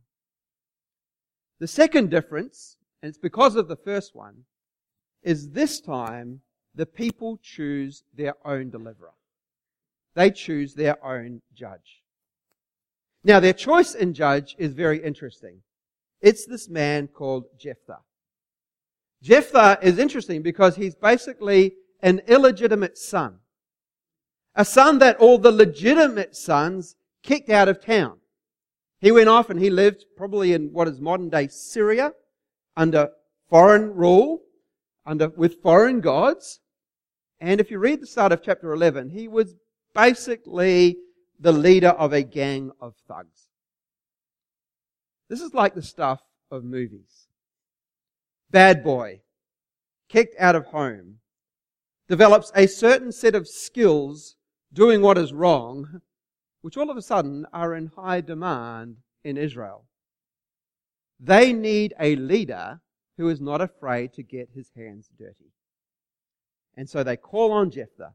The 1.60 1.68
second 1.68 2.10
difference, 2.10 2.76
and 3.04 3.10
it's 3.10 3.20
because 3.20 3.56
of 3.56 3.68
the 3.68 3.76
first 3.76 4.16
one, 4.16 4.38
is 5.22 5.52
this 5.52 5.80
time 5.82 6.42
the 6.74 6.88
people 6.88 7.40
choose 7.44 8.02
their 8.16 8.34
own 8.44 8.72
deliverer. 8.72 9.14
They 10.16 10.32
choose 10.32 10.74
their 10.74 10.98
own 11.06 11.44
judge. 11.54 12.02
Now, 13.24 13.40
their 13.40 13.54
choice 13.54 13.96
in 13.96 14.14
judge 14.14 14.56
is 14.58 14.74
very 14.74 15.04
interesting. 15.04 15.62
It's 16.22 16.46
this 16.46 16.70
man 16.70 17.08
called 17.08 17.46
Jephthah. 17.58 18.00
Jephthah 19.22 19.80
is 19.82 20.00
interesting 20.00 20.42
because 20.42 20.76
he's 20.76 20.96
basically 20.96 21.74
an 22.02 22.22
illegitimate 22.28 22.98
son. 22.98 23.40
A 24.56 24.64
son 24.64 25.00
that 25.00 25.18
all 25.18 25.38
the 25.38 25.52
legitimate 25.52 26.36
sons 26.36 26.96
kicked 27.24 27.50
out 27.50 27.68
of 27.68 27.84
town. 27.84 28.18
He 29.02 29.12
went 29.12 29.30
off 29.30 29.50
and 29.50 29.60
he 29.60 29.70
lived 29.70 30.06
probably 30.18 30.54
in 30.54 30.72
what 30.74 30.88
is 30.88 31.00
modern 31.00 31.30
day 31.30 31.48
Syria 31.48 32.14
under 32.76 33.10
foreign 33.50 33.94
rule, 33.94 34.42
under, 35.06 35.30
with 35.30 35.62
foreign 35.62 36.02
gods. 36.02 36.60
And 37.40 37.60
if 37.60 37.72
you 37.72 37.80
read 37.80 38.02
the 38.02 38.08
start 38.08 38.32
of 38.32 38.44
chapter 38.44 38.74
11, 38.74 39.10
he 39.10 39.28
was 39.28 39.56
basically 39.94 40.98
the 41.40 41.52
leader 41.52 41.90
of 41.90 42.14
a 42.14 42.22
gang 42.22 42.72
of 42.82 42.96
thugs. 43.08 43.50
This 45.30 45.42
is 45.42 45.54
like 45.54 45.76
the 45.76 45.82
stuff 45.82 46.22
of 46.52 46.64
movies. 46.64 47.28
Bad 48.52 48.84
boy, 48.84 49.22
kicked 50.10 50.36
out 50.40 50.56
of 50.56 50.66
home, 50.66 51.20
develops 52.08 52.52
a 52.56 52.68
certain 52.68 53.12
set 53.12 53.36
of 53.36 53.48
skills 53.48 54.36
doing 54.74 55.02
what 55.02 55.18
is 55.18 55.32
wrong, 55.32 56.02
which 56.62 56.76
all 56.76 56.90
of 56.90 56.98
a 56.98 57.02
sudden 57.02 57.46
are 57.54 57.76
in 57.76 57.92
high 57.96 58.22
demand 58.22 58.98
in 59.24 59.38
Israel. 59.38 59.86
They 61.20 61.54
need 61.54 61.94
a 62.00 62.16
leader 62.16 62.82
who 63.18 63.30
is 63.30 63.40
not 63.40 63.62
afraid 63.62 64.14
to 64.14 64.24
get 64.24 64.50
his 64.54 64.72
hands 64.76 65.10
dirty. 65.18 65.52
And 66.76 66.90
so 66.90 67.04
they 67.04 67.18
call 67.18 67.52
on 67.52 67.72
Jephthah, 67.72 68.14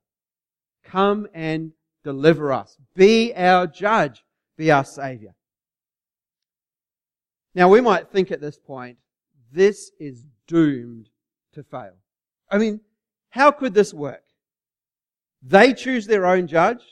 come 0.82 1.28
and 1.34 1.72
deliver 2.04 2.52
us. 2.52 2.76
Be 2.94 3.34
our 3.34 3.66
judge. 3.66 4.22
Be 4.56 4.70
our 4.70 4.84
savior. 4.84 5.34
Now 7.54 7.68
we 7.68 7.80
might 7.80 8.10
think 8.10 8.30
at 8.30 8.40
this 8.40 8.58
point, 8.58 8.98
this 9.52 9.90
is 9.98 10.24
doomed 10.46 11.08
to 11.54 11.62
fail. 11.62 11.94
I 12.50 12.58
mean, 12.58 12.80
how 13.30 13.50
could 13.50 13.74
this 13.74 13.94
work? 13.94 14.22
They 15.42 15.72
choose 15.72 16.06
their 16.06 16.26
own 16.26 16.46
judge. 16.46 16.82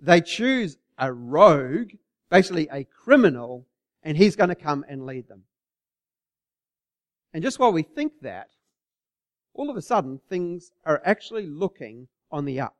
They 0.00 0.20
choose 0.20 0.76
a 0.98 1.12
rogue, 1.12 1.90
basically 2.30 2.68
a 2.72 2.84
criminal, 2.84 3.66
and 4.02 4.16
he's 4.16 4.36
going 4.36 4.48
to 4.48 4.54
come 4.54 4.84
and 4.88 5.06
lead 5.06 5.28
them. 5.28 5.42
And 7.32 7.42
just 7.42 7.58
while 7.58 7.72
we 7.72 7.82
think 7.82 8.12
that, 8.22 8.48
all 9.54 9.70
of 9.70 9.76
a 9.76 9.82
sudden 9.82 10.20
things 10.28 10.70
are 10.84 11.02
actually 11.04 11.46
looking 11.46 12.08
on 12.30 12.44
the 12.44 12.60
up. 12.60 12.77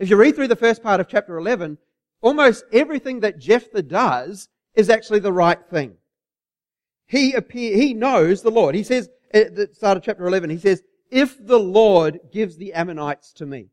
If 0.00 0.10
you 0.10 0.16
read 0.16 0.34
through 0.34 0.48
the 0.48 0.56
first 0.56 0.82
part 0.82 1.00
of 1.00 1.08
chapter 1.08 1.36
11, 1.38 1.78
almost 2.20 2.64
everything 2.72 3.20
that 3.20 3.38
Jephthah 3.38 3.82
does 3.82 4.48
is 4.74 4.90
actually 4.90 5.20
the 5.20 5.32
right 5.32 5.58
thing. 5.70 5.94
He 7.06 7.32
appear, 7.34 7.76
he 7.76 7.94
knows 7.94 8.42
the 8.42 8.50
Lord. 8.50 8.74
He 8.74 8.82
says 8.82 9.08
at 9.32 9.54
the 9.54 9.68
start 9.72 9.96
of 9.96 10.02
chapter 10.02 10.26
11, 10.26 10.50
he 10.50 10.58
says, 10.58 10.82
if 11.10 11.36
the 11.44 11.58
Lord 11.58 12.18
gives 12.32 12.56
the 12.56 12.72
Ammonites 12.72 13.32
to 13.34 13.46
me. 13.46 13.68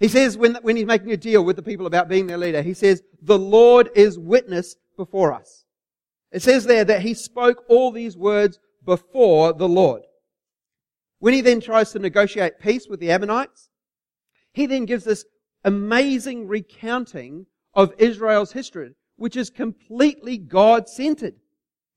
He 0.00 0.08
says 0.08 0.36
when, 0.36 0.56
when 0.62 0.76
he's 0.76 0.86
making 0.86 1.12
a 1.12 1.16
deal 1.16 1.44
with 1.44 1.54
the 1.54 1.62
people 1.62 1.86
about 1.86 2.08
being 2.08 2.26
their 2.26 2.38
leader, 2.38 2.62
he 2.62 2.74
says, 2.74 3.02
the 3.20 3.38
Lord 3.38 3.90
is 3.94 4.18
witness 4.18 4.74
before 4.96 5.32
us. 5.32 5.64
It 6.32 6.42
says 6.42 6.64
there 6.64 6.84
that 6.84 7.02
he 7.02 7.14
spoke 7.14 7.64
all 7.68 7.92
these 7.92 8.16
words 8.16 8.58
before 8.84 9.52
the 9.52 9.68
Lord. 9.68 10.02
When 11.20 11.34
he 11.34 11.40
then 11.40 11.60
tries 11.60 11.92
to 11.92 12.00
negotiate 12.00 12.58
peace 12.58 12.88
with 12.88 12.98
the 12.98 13.12
Ammonites, 13.12 13.68
he 14.52 14.66
then 14.66 14.84
gives 14.84 15.04
this 15.04 15.24
amazing 15.64 16.46
recounting 16.48 17.46
of 17.74 17.94
Israel's 17.98 18.52
history, 18.52 18.94
which 19.16 19.36
is 19.36 19.50
completely 19.50 20.38
God-centered. 20.38 21.34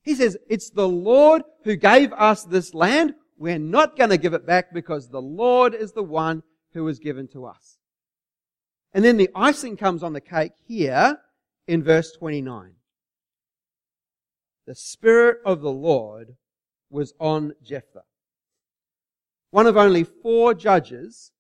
He 0.03 0.15
says, 0.15 0.38
it's 0.50 0.69
the 0.69 0.88
Lord 0.88 1.43
who 1.63 1.75
gave 1.75 2.13
us 2.13 2.43
this 2.43 2.74
land. 2.74 3.15
We're 3.38 3.59
not 3.59 3.97
going 3.97 4.12
to 4.12 4.17
give 4.17 4.33
it 4.33 4.45
back 4.45 4.74
because 4.74 5.09
the 5.09 5.21
Lord 5.21 5.74
is 5.74 5.91
the 5.91 6.03
one 6.03 6.43
who 6.74 6.83
was 6.83 7.00
given 7.00 7.27
to 7.29 7.45
us. 7.45 7.77
And 8.93 9.03
then 9.03 9.17
the 9.17 9.29
icing 9.35 9.75
comes 9.75 10.03
on 10.03 10.13
the 10.13 10.21
cake 10.21 10.53
here 10.67 11.17
in 11.67 11.83
verse 11.83 12.12
29. 12.13 12.74
The 14.67 14.75
Spirit 14.75 15.39
of 15.45 15.62
the 15.62 15.71
Lord 15.71 16.35
was 16.89 17.13
on 17.19 17.53
Jephthah 17.63 18.03
one 19.55 19.67
of 19.67 19.77
only 19.77 20.03
four 20.03 20.53
judges 20.53 21.31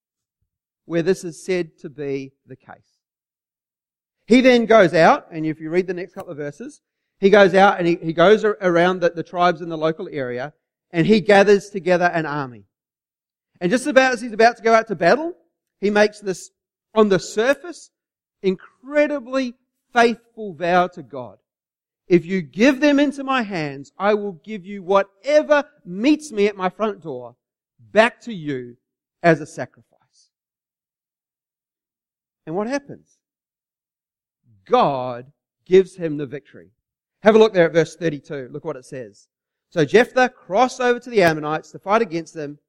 where 0.85 1.01
this 1.01 1.23
is 1.23 1.43
said 1.43 1.77
to 1.79 1.89
be 1.89 2.33
the 2.45 2.55
case. 2.55 2.99
He 4.27 4.41
then 4.41 4.65
goes 4.65 4.93
out, 4.93 5.27
and 5.31 5.45
if 5.45 5.59
you 5.59 5.69
read 5.69 5.87
the 5.87 5.93
next 5.93 6.13
couple 6.13 6.31
of 6.31 6.37
verses, 6.37 6.81
he 7.19 7.29
goes 7.29 7.53
out 7.53 7.77
and 7.77 7.87
he, 7.87 7.95
he 7.95 8.13
goes 8.13 8.43
around 8.43 8.99
the, 8.99 9.09
the 9.09 9.23
tribes 9.23 9.61
in 9.61 9.69
the 9.69 9.77
local 9.77 10.09
area 10.11 10.53
and 10.91 11.07
he 11.07 11.21
gathers 11.21 11.69
together 11.69 12.05
an 12.05 12.25
army. 12.25 12.65
And 13.61 13.71
just 13.71 13.87
about 13.87 14.13
as 14.13 14.21
he's 14.21 14.33
about 14.33 14.57
to 14.57 14.63
go 14.63 14.73
out 14.73 14.87
to 14.87 14.95
battle, 14.95 15.33
he 15.79 15.89
makes 15.89 16.19
this, 16.19 16.51
on 16.93 17.09
the 17.09 17.19
surface, 17.19 17.89
incredibly 18.41 19.55
faithful 19.93 20.53
vow 20.53 20.87
to 20.87 21.03
God. 21.03 21.37
If 22.07 22.25
you 22.25 22.41
give 22.41 22.81
them 22.81 22.99
into 22.99 23.23
my 23.23 23.41
hands, 23.41 23.91
I 23.97 24.13
will 24.13 24.33
give 24.33 24.65
you 24.65 24.83
whatever 24.83 25.63
meets 25.83 26.31
me 26.31 26.47
at 26.47 26.55
my 26.55 26.69
front 26.69 27.01
door 27.01 27.35
back 27.91 28.21
to 28.21 28.33
you 28.33 28.77
as 29.23 29.41
a 29.41 29.45
sacrifice. 29.45 29.94
And 32.45 32.55
what 32.55 32.67
happens? 32.67 33.17
God 34.65 35.31
gives 35.65 35.95
him 35.95 36.17
the 36.17 36.25
victory. 36.25 36.71
Have 37.23 37.35
a 37.35 37.39
look 37.39 37.53
there 37.53 37.65
at 37.65 37.73
verse 37.73 37.95
32. 37.95 38.49
Look 38.51 38.65
what 38.65 38.75
it 38.75 38.85
says. 38.85 39.27
So 39.69 39.83
Jephthah 39.83 40.29
crossed 40.29 40.79
over 40.79 40.99
to 40.99 41.09
the 41.09 41.23
Ammonites 41.23 41.71
to 41.71 41.79
fight 41.79 42.01
against 42.01 42.33
them. 42.33 42.59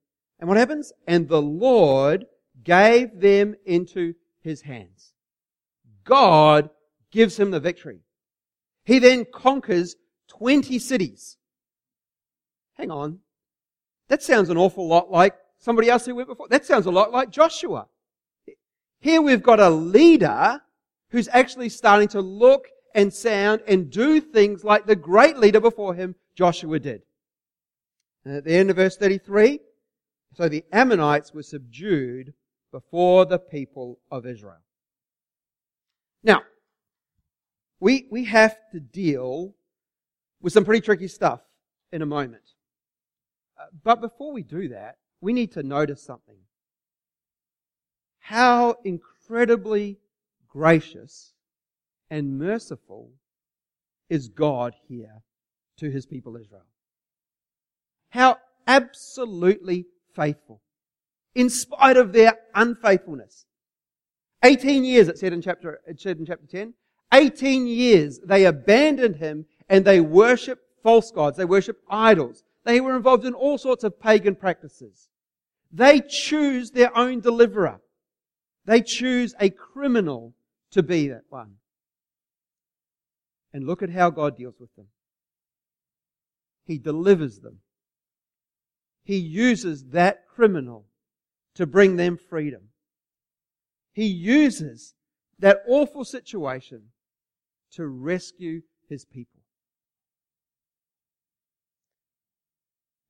And 0.41 0.49
what 0.49 0.59
happens? 0.59 0.93
And 1.07 1.29
the 1.29 1.43
Lord 1.43 2.27
gave 2.65 3.21
them 3.21 3.55
into 3.65 4.15
his 4.41 4.63
hands. 4.63 5.13
God 6.05 6.71
gives 7.11 7.39
him 7.39 7.51
the 7.51 7.61
victory. 7.61 8.01
He 8.85 8.99
then 8.99 9.27
conquers 9.33 9.97
20 10.29 10.79
cities. 10.79 11.37
Hang 12.75 12.91
on. 12.91 13.19
That 14.09 14.23
sounds 14.23 14.49
an 14.49 14.57
awful 14.57 14.87
lot 14.87 15.11
like 15.11 15.35
somebody 15.59 15.91
else 15.91 16.07
who 16.07 16.15
went 16.15 16.29
before. 16.29 16.49
That 16.49 16.65
sounds 16.65 16.87
a 16.87 16.91
lot 16.91 17.13
like 17.13 17.31
Joshua. 17.31 17.89
Here 19.01 19.23
we've 19.23 19.43
got 19.43 19.61
a 19.61 19.71
leader 19.71 20.61
who's 21.11 21.29
actually 21.33 21.69
starting 21.69 22.09
to 22.09 22.21
look 22.21 22.69
and 22.95 23.13
sound 23.13 23.63
and 23.69 23.91
do 23.91 24.21
things 24.21 24.65
like 24.65 24.87
the 24.87 24.97
great 24.97 25.37
leader 25.37 25.61
before 25.61 25.95
him, 25.95 26.15
Joshua 26.35 26.79
did. 26.79 27.03
And 28.25 28.37
at 28.37 28.45
the 28.45 28.55
end 28.55 28.71
of 28.71 28.77
verse 28.77 28.97
33, 28.97 29.61
so 30.35 30.49
the 30.49 30.65
Ammonites 30.73 31.33
were 31.33 31.43
subdued 31.43 32.35
before 32.73 33.25
the 33.25 33.39
people 33.39 33.99
of 34.11 34.27
Israel. 34.27 34.61
Now, 36.23 36.43
we, 37.81 38.09
we 38.11 38.25
have 38.25 38.57
to 38.73 38.81
deal 38.81 39.55
with 40.41 40.53
some 40.53 40.65
pretty 40.65 40.81
tricky 40.81 41.09
stuff 41.09 41.41
in 41.93 42.03
a 42.03 42.07
moment. 42.07 42.43
Uh, 43.59 43.67
but 43.85 44.01
before 44.01 44.33
we 44.33 44.43
do 44.43 44.69
that, 44.69 44.97
we 45.21 45.33
need 45.33 45.53
to 45.53 45.63
notice 45.63 46.03
something. 46.03 46.37
How 48.27 48.75
incredibly 48.83 49.99
gracious 50.49 51.33
and 52.11 52.41
merciful 52.41 53.13
is 54.11 54.27
God 54.27 54.75
here 54.89 55.23
to 55.77 55.89
his 55.93 56.07
people 56.07 56.37
Israel. 56.37 56.67
How 58.09 58.39
absolutely 58.67 59.87
faithful. 60.17 60.61
In 61.37 61.49
spite 61.49 61.97
of 61.97 62.13
their 62.13 62.37
unfaithfulness. 62.53 63.47
18 64.43 64.85
years, 64.85 65.07
it 65.07 65.19
said 65.19 65.33
in 65.33 65.41
chapter, 65.41 65.79
it 65.87 66.01
said 66.01 66.19
in 66.19 66.27
chapter 66.27 66.49
10. 66.49 66.75
18 67.15 67.69
years 67.69 68.19
they 68.25 68.45
abandoned 68.45 69.15
him 69.15 69.47
and 69.69 69.85
they 69.85 70.01
worshiped 70.01 70.65
false 70.83 71.13
gods. 71.13 71.37
They 71.37 71.45
worshiped 71.45 71.85
idols. 71.89 72.43
They 72.65 72.81
were 72.81 72.97
involved 72.97 73.25
in 73.25 73.35
all 73.35 73.57
sorts 73.57 73.85
of 73.85 74.01
pagan 74.01 74.35
practices. 74.35 75.11
They 75.71 76.01
choose 76.01 76.73
their 76.73 76.97
own 76.99 77.21
deliverer. 77.21 77.81
They 78.67 78.83
choose 78.83 79.35
a 79.41 79.49
criminal 79.49 80.35
to 80.73 80.83
be 80.83 81.09
that 81.09 81.23
one. 81.29 81.55
And 83.53 83.65
look 83.65 83.83
at 83.83 83.91
how 83.91 84.11
God 84.11 84.37
deals 84.37 84.57
with 84.61 84.75
them. 84.77 84.89
He 86.67 86.77
delivers 86.77 87.39
them. 87.39 87.61
He 89.05 89.17
uses 89.17 89.85
that 89.91 90.27
criminal 90.29 90.85
to 91.55 91.65
bring 91.65 91.97
them 91.97 92.19
freedom. 92.19 92.63
He 93.93 94.07
uses 94.07 94.95
that 95.39 95.63
awful 95.69 96.05
situation 96.05 96.91
to 97.73 97.87
rescue 97.87 98.63
his 98.89 99.05
people. 99.05 99.43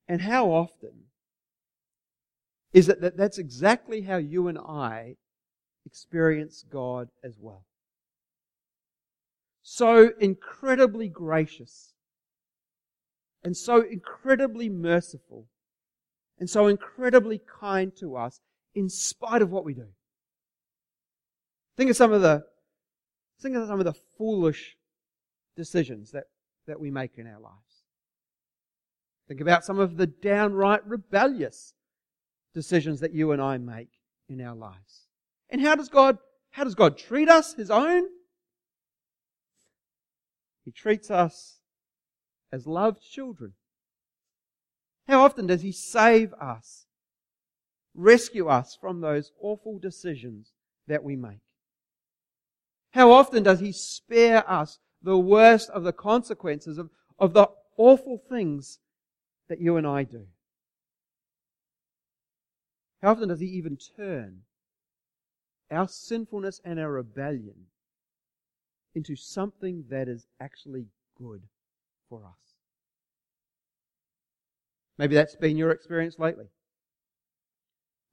And 0.07 0.21
how 0.21 0.51
often 0.51 1.07
is 2.73 2.87
it 2.89 3.01
that 3.01 3.17
that's 3.17 3.39
exactly 3.39 4.01
how 4.01 4.17
you 4.17 4.47
and 4.47 4.57
I 4.57 5.15
experience 5.87 6.65
God 6.69 7.07
as 7.23 7.37
well? 7.39 7.63
So 9.63 10.11
incredibly 10.19 11.07
gracious 11.07 11.93
and 13.43 13.55
so 13.55 13.81
incredibly 13.81 14.69
merciful 14.69 15.45
and 16.39 16.49
so 16.49 16.67
incredibly 16.67 17.39
kind 17.59 17.95
to 17.97 18.15
us 18.15 18.41
in 18.75 18.89
spite 18.89 19.41
of 19.41 19.49
what 19.49 19.65
we 19.65 19.73
do. 19.73 19.87
Think 21.77 21.89
of 21.89 21.95
some 21.95 22.11
of 22.13 22.21
the 22.21 22.43
think 23.39 23.55
of 23.55 23.67
some 23.67 23.79
of 23.79 23.85
the 23.85 23.95
foolish 24.17 24.77
decisions 25.55 26.11
that, 26.11 26.25
that 26.67 26.79
we 26.79 26.91
make 26.91 27.17
in 27.17 27.27
our 27.27 27.39
lives. 27.39 27.83
Think 29.27 29.41
about 29.41 29.63
some 29.63 29.79
of 29.79 29.97
the 29.97 30.07
downright 30.07 30.85
rebellious 30.85 31.73
decisions 32.53 32.99
that 33.01 33.13
you 33.13 33.31
and 33.31 33.41
I 33.41 33.57
make 33.57 33.89
in 34.29 34.41
our 34.41 34.55
lives. 34.55 35.06
And 35.49 35.61
how 35.61 35.75
does 35.75 35.89
God, 35.89 36.17
how 36.51 36.63
does 36.63 36.75
God 36.75 36.97
treat 36.97 37.29
us, 37.29 37.53
His 37.53 37.71
own? 37.71 38.05
He 40.65 40.71
treats 40.71 41.09
us 41.09 41.59
as 42.51 42.67
loved 42.67 43.01
children. 43.01 43.53
How 45.07 45.23
often 45.23 45.47
does 45.47 45.61
He 45.61 45.71
save 45.71 46.33
us, 46.33 46.85
rescue 47.95 48.47
us 48.47 48.77
from 48.79 48.99
those 48.99 49.31
awful 49.39 49.79
decisions 49.79 50.51
that 50.87 51.03
we 51.03 51.15
make? 51.15 51.39
How 52.91 53.11
often 53.11 53.43
does 53.43 53.61
He 53.61 53.71
spare 53.71 54.49
us 54.49 54.79
the 55.01 55.17
worst 55.17 55.69
of 55.69 55.83
the 55.83 55.93
consequences 55.93 56.77
of, 56.77 56.89
of 57.17 57.33
the 57.33 57.47
awful 57.77 58.21
things 58.29 58.79
that 59.47 59.61
you 59.61 59.77
and 59.77 59.87
I 59.87 60.03
do? 60.03 60.25
How 63.01 63.11
often 63.11 63.29
does 63.29 63.39
He 63.39 63.47
even 63.47 63.77
turn 63.77 64.41
our 65.71 65.87
sinfulness 65.87 66.61
and 66.63 66.79
our 66.79 66.91
rebellion 66.91 67.67
into 68.95 69.15
something 69.15 69.85
that 69.89 70.07
is 70.07 70.27
actually 70.39 70.85
good 71.17 71.41
for 72.09 72.23
us? 72.25 72.55
Maybe 74.97 75.15
that's 75.15 75.35
been 75.35 75.57
your 75.57 75.71
experience 75.71 76.17
lately. 76.17 76.47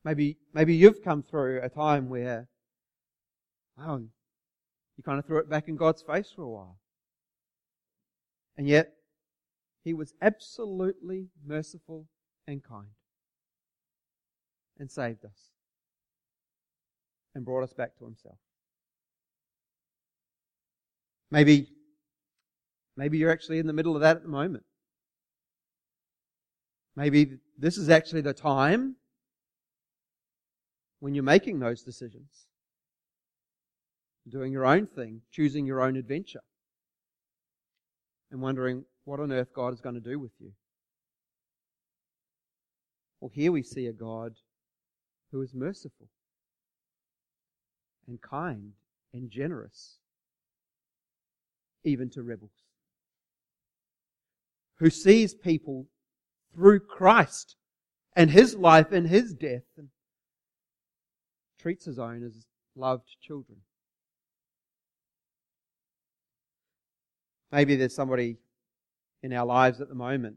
Maybe, 0.05 0.37
maybe 0.53 0.75
you've 0.75 1.03
come 1.03 1.23
through 1.23 1.63
a 1.63 1.69
time 1.69 2.11
where, 2.11 2.47
wow, 3.79 3.97
you 3.97 5.03
kind 5.03 5.19
of 5.19 5.25
threw 5.25 5.39
it 5.39 5.49
back 5.49 5.69
in 5.69 5.77
God's 5.77 6.03
face 6.03 6.31
for 6.35 6.43
a 6.43 6.49
while. 6.49 6.77
And 8.57 8.69
yet, 8.69 8.93
he 9.83 9.95
was 9.95 10.13
absolutely 10.21 11.29
merciful 11.45 12.07
and 12.47 12.63
kind 12.63 12.89
and 14.79 14.91
saved 14.91 15.25
us 15.25 15.54
and 17.35 17.45
brought 17.45 17.65
us 17.65 17.73
back 17.73 17.97
to 17.99 18.05
himself. 18.05 18.37
Maybe, 21.31 21.69
maybe 22.97 23.19
you're 23.19 23.33
actually 23.33 23.59
in 23.59 23.67
the 23.67 23.73
middle 23.73 23.95
of 23.97 24.03
that 24.03 24.17
at 24.17 24.23
the 24.23 24.29
moment. 24.29 24.65
Maybe 26.97 27.39
this 27.59 27.77
is 27.77 27.89
actually 27.89 28.21
the 28.21 28.33
time 28.33 28.97
when 31.01 31.15
you're 31.15 31.25
making 31.25 31.59
those 31.59 31.83
decisions, 31.83 32.47
doing 34.29 34.53
your 34.53 34.65
own 34.65 34.87
thing, 34.87 35.23
choosing 35.33 35.67
your 35.67 35.83
own 35.83 35.97
adventure, 35.97 36.43
and 38.31 38.41
wondering, 38.41 38.85
what 39.05 39.21
on 39.21 39.33
earth 39.33 39.53
God 39.55 39.75
is 39.75 39.81
going 39.81 39.97
to 39.97 40.01
do 40.01 40.19
with 40.19 40.33
you. 40.39 40.53
Well, 43.21 43.31
here 43.35 43.53
we 43.53 43.63
see 43.63 43.87
a 43.87 43.93
God 43.93 44.35
who 45.31 45.43
is 45.43 45.53
merciful 45.53 46.09
and 48.07 48.21
kind 48.21 48.73
and 49.13 49.31
generous, 49.31 49.99
even 51.85 52.11
to 52.11 52.23
rebels, 52.23 52.51
who 54.79 54.91
sees 54.91 55.35
people 55.35 55.87
through 56.55 56.81
Christ 56.81 57.57
and 58.17 58.31
his 58.31 58.55
life 58.55 58.93
and 58.93 59.07
his 59.07 59.35
death 59.35 59.63
and 59.77 59.89
treats 61.59 61.85
his 61.85 61.99
own 61.99 62.25
as 62.25 62.47
loved 62.77 63.09
children. 63.21 63.59
Maybe 67.51 67.77
there's 67.77 67.95
somebody 67.95 68.37
in 69.23 69.33
our 69.33 69.47
lives 69.47 69.81
at 69.81 69.89
the 69.89 69.95
moment 69.95 70.37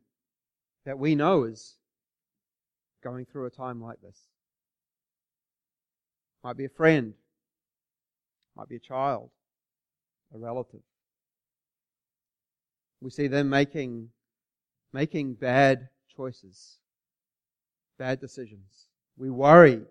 that 0.86 1.00
we 1.00 1.16
know 1.16 1.44
is 1.44 1.76
going 3.04 3.26
through 3.26 3.48
a 3.48 3.50
time 3.50 3.82
like 3.82 4.00
this. 4.02 4.18
Might 6.44 6.58
be 6.58 6.66
a 6.66 6.70
friend, 6.70 7.14
might 8.58 8.68
be 8.68 8.76
a 8.76 8.80
child, 8.80 9.30
a 10.34 10.38
relative. 10.40 10.82
We 13.00 13.12
see 13.12 13.28
them 13.28 13.50
making, 13.50 14.10
making 14.92 15.36
bad 15.36 15.90
choices, 16.16 16.78
bad 18.00 18.20
decisions. 18.20 18.88
We 19.16 19.30
worry. 19.30 19.82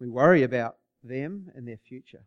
We 0.00 0.08
worry 0.08 0.42
about 0.42 0.76
them 1.02 1.50
and 1.54 1.68
their 1.68 1.76
future. 1.76 2.24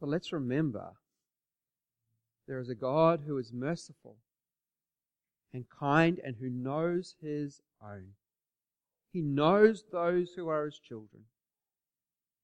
But 0.00 0.08
let's 0.08 0.32
remember 0.32 0.92
there 2.46 2.60
is 2.60 2.68
a 2.68 2.74
God 2.76 3.22
who 3.26 3.36
is 3.38 3.52
merciful 3.52 4.16
and 5.52 5.64
kind 5.68 6.20
and 6.24 6.36
who 6.36 6.48
knows 6.48 7.16
his 7.20 7.60
own. 7.82 8.10
He 9.12 9.22
knows 9.22 9.82
those 9.90 10.30
who 10.36 10.48
are 10.48 10.66
his 10.66 10.78
children. 10.78 11.24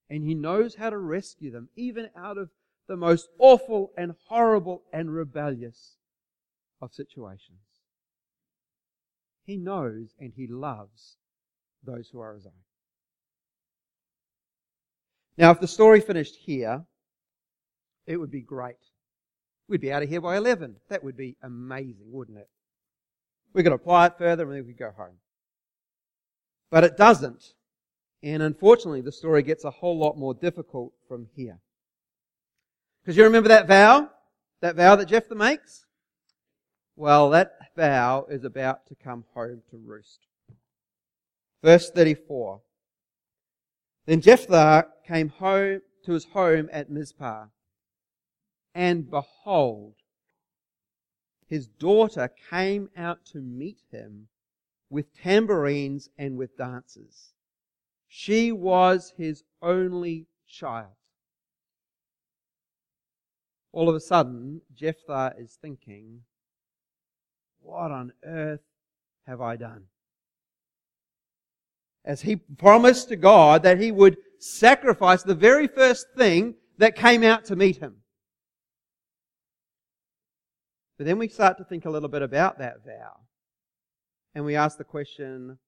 And 0.09 0.23
he 0.23 0.35
knows 0.35 0.75
how 0.75 0.89
to 0.89 0.97
rescue 0.97 1.51
them, 1.51 1.69
even 1.75 2.09
out 2.15 2.37
of 2.37 2.49
the 2.87 2.95
most 2.95 3.27
awful 3.39 3.91
and 3.97 4.13
horrible 4.27 4.83
and 4.93 5.13
rebellious 5.13 5.95
of 6.81 6.93
situations. 6.93 7.59
He 9.45 9.57
knows 9.57 10.13
and 10.19 10.33
he 10.35 10.47
loves 10.47 11.17
those 11.83 12.09
who 12.09 12.19
are 12.19 12.33
his 12.33 12.45
own. 12.45 12.51
Now, 15.37 15.51
if 15.51 15.59
the 15.59 15.67
story 15.67 15.99
finished 15.99 16.35
here, 16.35 16.85
it 18.07 18.17
would 18.17 18.31
be 18.31 18.41
great. 18.41 18.75
We'd 19.67 19.81
be 19.81 19.91
out 19.91 20.03
of 20.03 20.09
here 20.09 20.21
by 20.21 20.37
11. 20.37 20.75
That 20.89 21.03
would 21.03 21.17
be 21.17 21.35
amazing, 21.41 22.11
wouldn't 22.11 22.37
it? 22.37 22.49
We 23.53 23.63
could 23.63 23.71
apply 23.71 24.07
it 24.07 24.17
further 24.17 24.43
and 24.43 24.51
then 24.51 24.65
we 24.65 24.73
could 24.73 24.79
go 24.79 24.91
home. 24.95 25.17
But 26.69 26.83
it 26.83 26.97
doesn't. 26.97 27.53
And 28.25 28.41
unfortunately, 28.41 29.01
the 29.01 29.11
story 29.11 29.43
gets 29.43 29.63
a 29.63 29.69
whole 29.69 29.97
lot 29.97 30.17
more 30.17 30.33
difficult 30.33 30.93
from 31.07 31.27
here. 31.35 31.59
Because 33.01 33.15
you 33.15 33.23
remember 33.23 33.49
that 33.49 33.67
vow? 33.67 34.09
That 34.61 34.75
vow 34.75 34.95
that 34.95 35.07
Jephthah 35.07 35.35
makes? 35.35 35.85
Well, 36.95 37.29
that 37.29 37.51
vow 37.77 38.25
is 38.27 38.43
about 38.43 38.87
to 38.87 38.95
come 38.95 39.25
home 39.35 39.61
to 39.69 39.77
roost. 39.77 40.25
Verse 41.63 41.91
34. 41.91 42.61
Then 44.07 44.21
Jephthah 44.21 44.87
came 45.07 45.29
home 45.29 45.81
to 46.05 46.11
his 46.11 46.25
home 46.25 46.67
at 46.71 46.89
Mizpah 46.89 47.45
and 48.75 49.09
behold, 49.09 49.93
his 51.47 51.67
daughter 51.67 52.29
came 52.49 52.89
out 52.97 53.25
to 53.27 53.37
meet 53.37 53.81
him 53.91 54.27
with 54.89 55.15
tambourines 55.15 56.09
and 56.17 56.37
with 56.37 56.57
dances. 56.57 57.34
She 58.17 58.53
was 58.53 59.13
his 59.17 59.43
only 59.61 60.27
child. 60.47 60.95
All 63.73 63.89
of 63.89 63.95
a 63.95 63.99
sudden, 63.99 64.61
Jephthah 64.73 65.33
is 65.37 65.57
thinking, 65.61 66.21
what 67.59 67.91
on 67.91 68.13
earth 68.23 68.63
have 69.27 69.41
I 69.41 69.57
done? 69.57 69.87
As 72.05 72.21
he 72.21 72.37
promised 72.37 73.09
to 73.09 73.17
God 73.17 73.63
that 73.63 73.81
he 73.81 73.91
would 73.91 74.15
sacrifice 74.39 75.21
the 75.21 75.35
very 75.35 75.67
first 75.67 76.07
thing 76.15 76.55
that 76.77 76.95
came 76.95 77.21
out 77.21 77.43
to 77.45 77.57
meet 77.57 77.75
him. 77.75 77.97
But 80.97 81.05
then 81.05 81.17
we 81.17 81.27
start 81.27 81.57
to 81.57 81.65
think 81.65 81.83
a 81.83 81.89
little 81.89 82.07
bit 82.07 82.21
about 82.21 82.59
that 82.59 82.85
vow. 82.85 83.17
And 84.33 84.45
we 84.45 84.55
ask 84.55 84.77
the 84.77 84.85
question, 84.85 85.59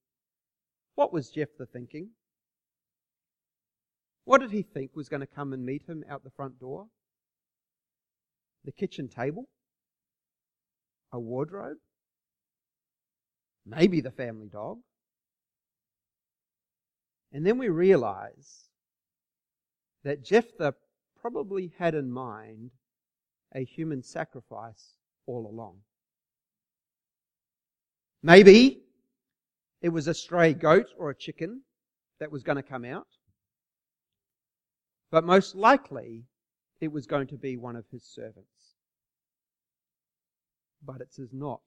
what 0.96 1.12
was 1.12 1.30
Jephthah 1.30 1.68
thinking? 1.74 2.12
What 4.28 4.42
did 4.42 4.52
he 4.52 4.62
think 4.62 4.94
was 4.94 5.08
going 5.08 5.22
to 5.22 5.26
come 5.26 5.54
and 5.54 5.66
meet 5.66 5.84
him 5.88 6.04
out 6.10 6.26
the 6.26 6.32
front 6.32 6.60
door? 6.60 6.88
The 8.66 8.74
kitchen 8.74 9.08
table? 9.08 9.48
A 11.14 11.18
wardrobe? 11.18 11.78
Maybe 13.66 14.02
the 14.02 14.12
family 14.12 14.50
dog? 14.50 14.80
And 17.32 17.46
then 17.46 17.58
we 17.58 17.70
realize 17.70 18.66
that 20.04 20.26
Jephthah 20.26 20.74
probably 21.22 21.72
had 21.80 21.96
in 21.96 22.12
mind 22.12 22.72
a 23.56 23.64
human 23.64 24.04
sacrifice 24.04 24.96
all 25.26 25.50
along. 25.50 25.78
Maybe 28.22 28.82
it 29.82 29.90
was 29.90 30.10
a 30.10 30.14
stray 30.14 30.54
goat 30.54 30.88
or 30.98 31.12
a 31.12 31.16
chicken 31.16 31.62
that 32.20 32.30
was 32.30 32.44
going 32.44 32.58
to 32.58 32.62
come 32.62 32.84
out. 32.84 33.08
But 35.10 35.24
most 35.24 35.56
likely, 35.56 36.26
it 36.82 36.92
was 36.92 37.08
going 37.08 37.28
to 37.28 37.38
be 37.38 37.58
one 37.58 37.76
of 37.76 37.86
his 37.92 38.04
servants. 38.04 38.76
But 40.86 41.02
it 41.02 41.16
is 41.18 41.34
not. 41.34 41.62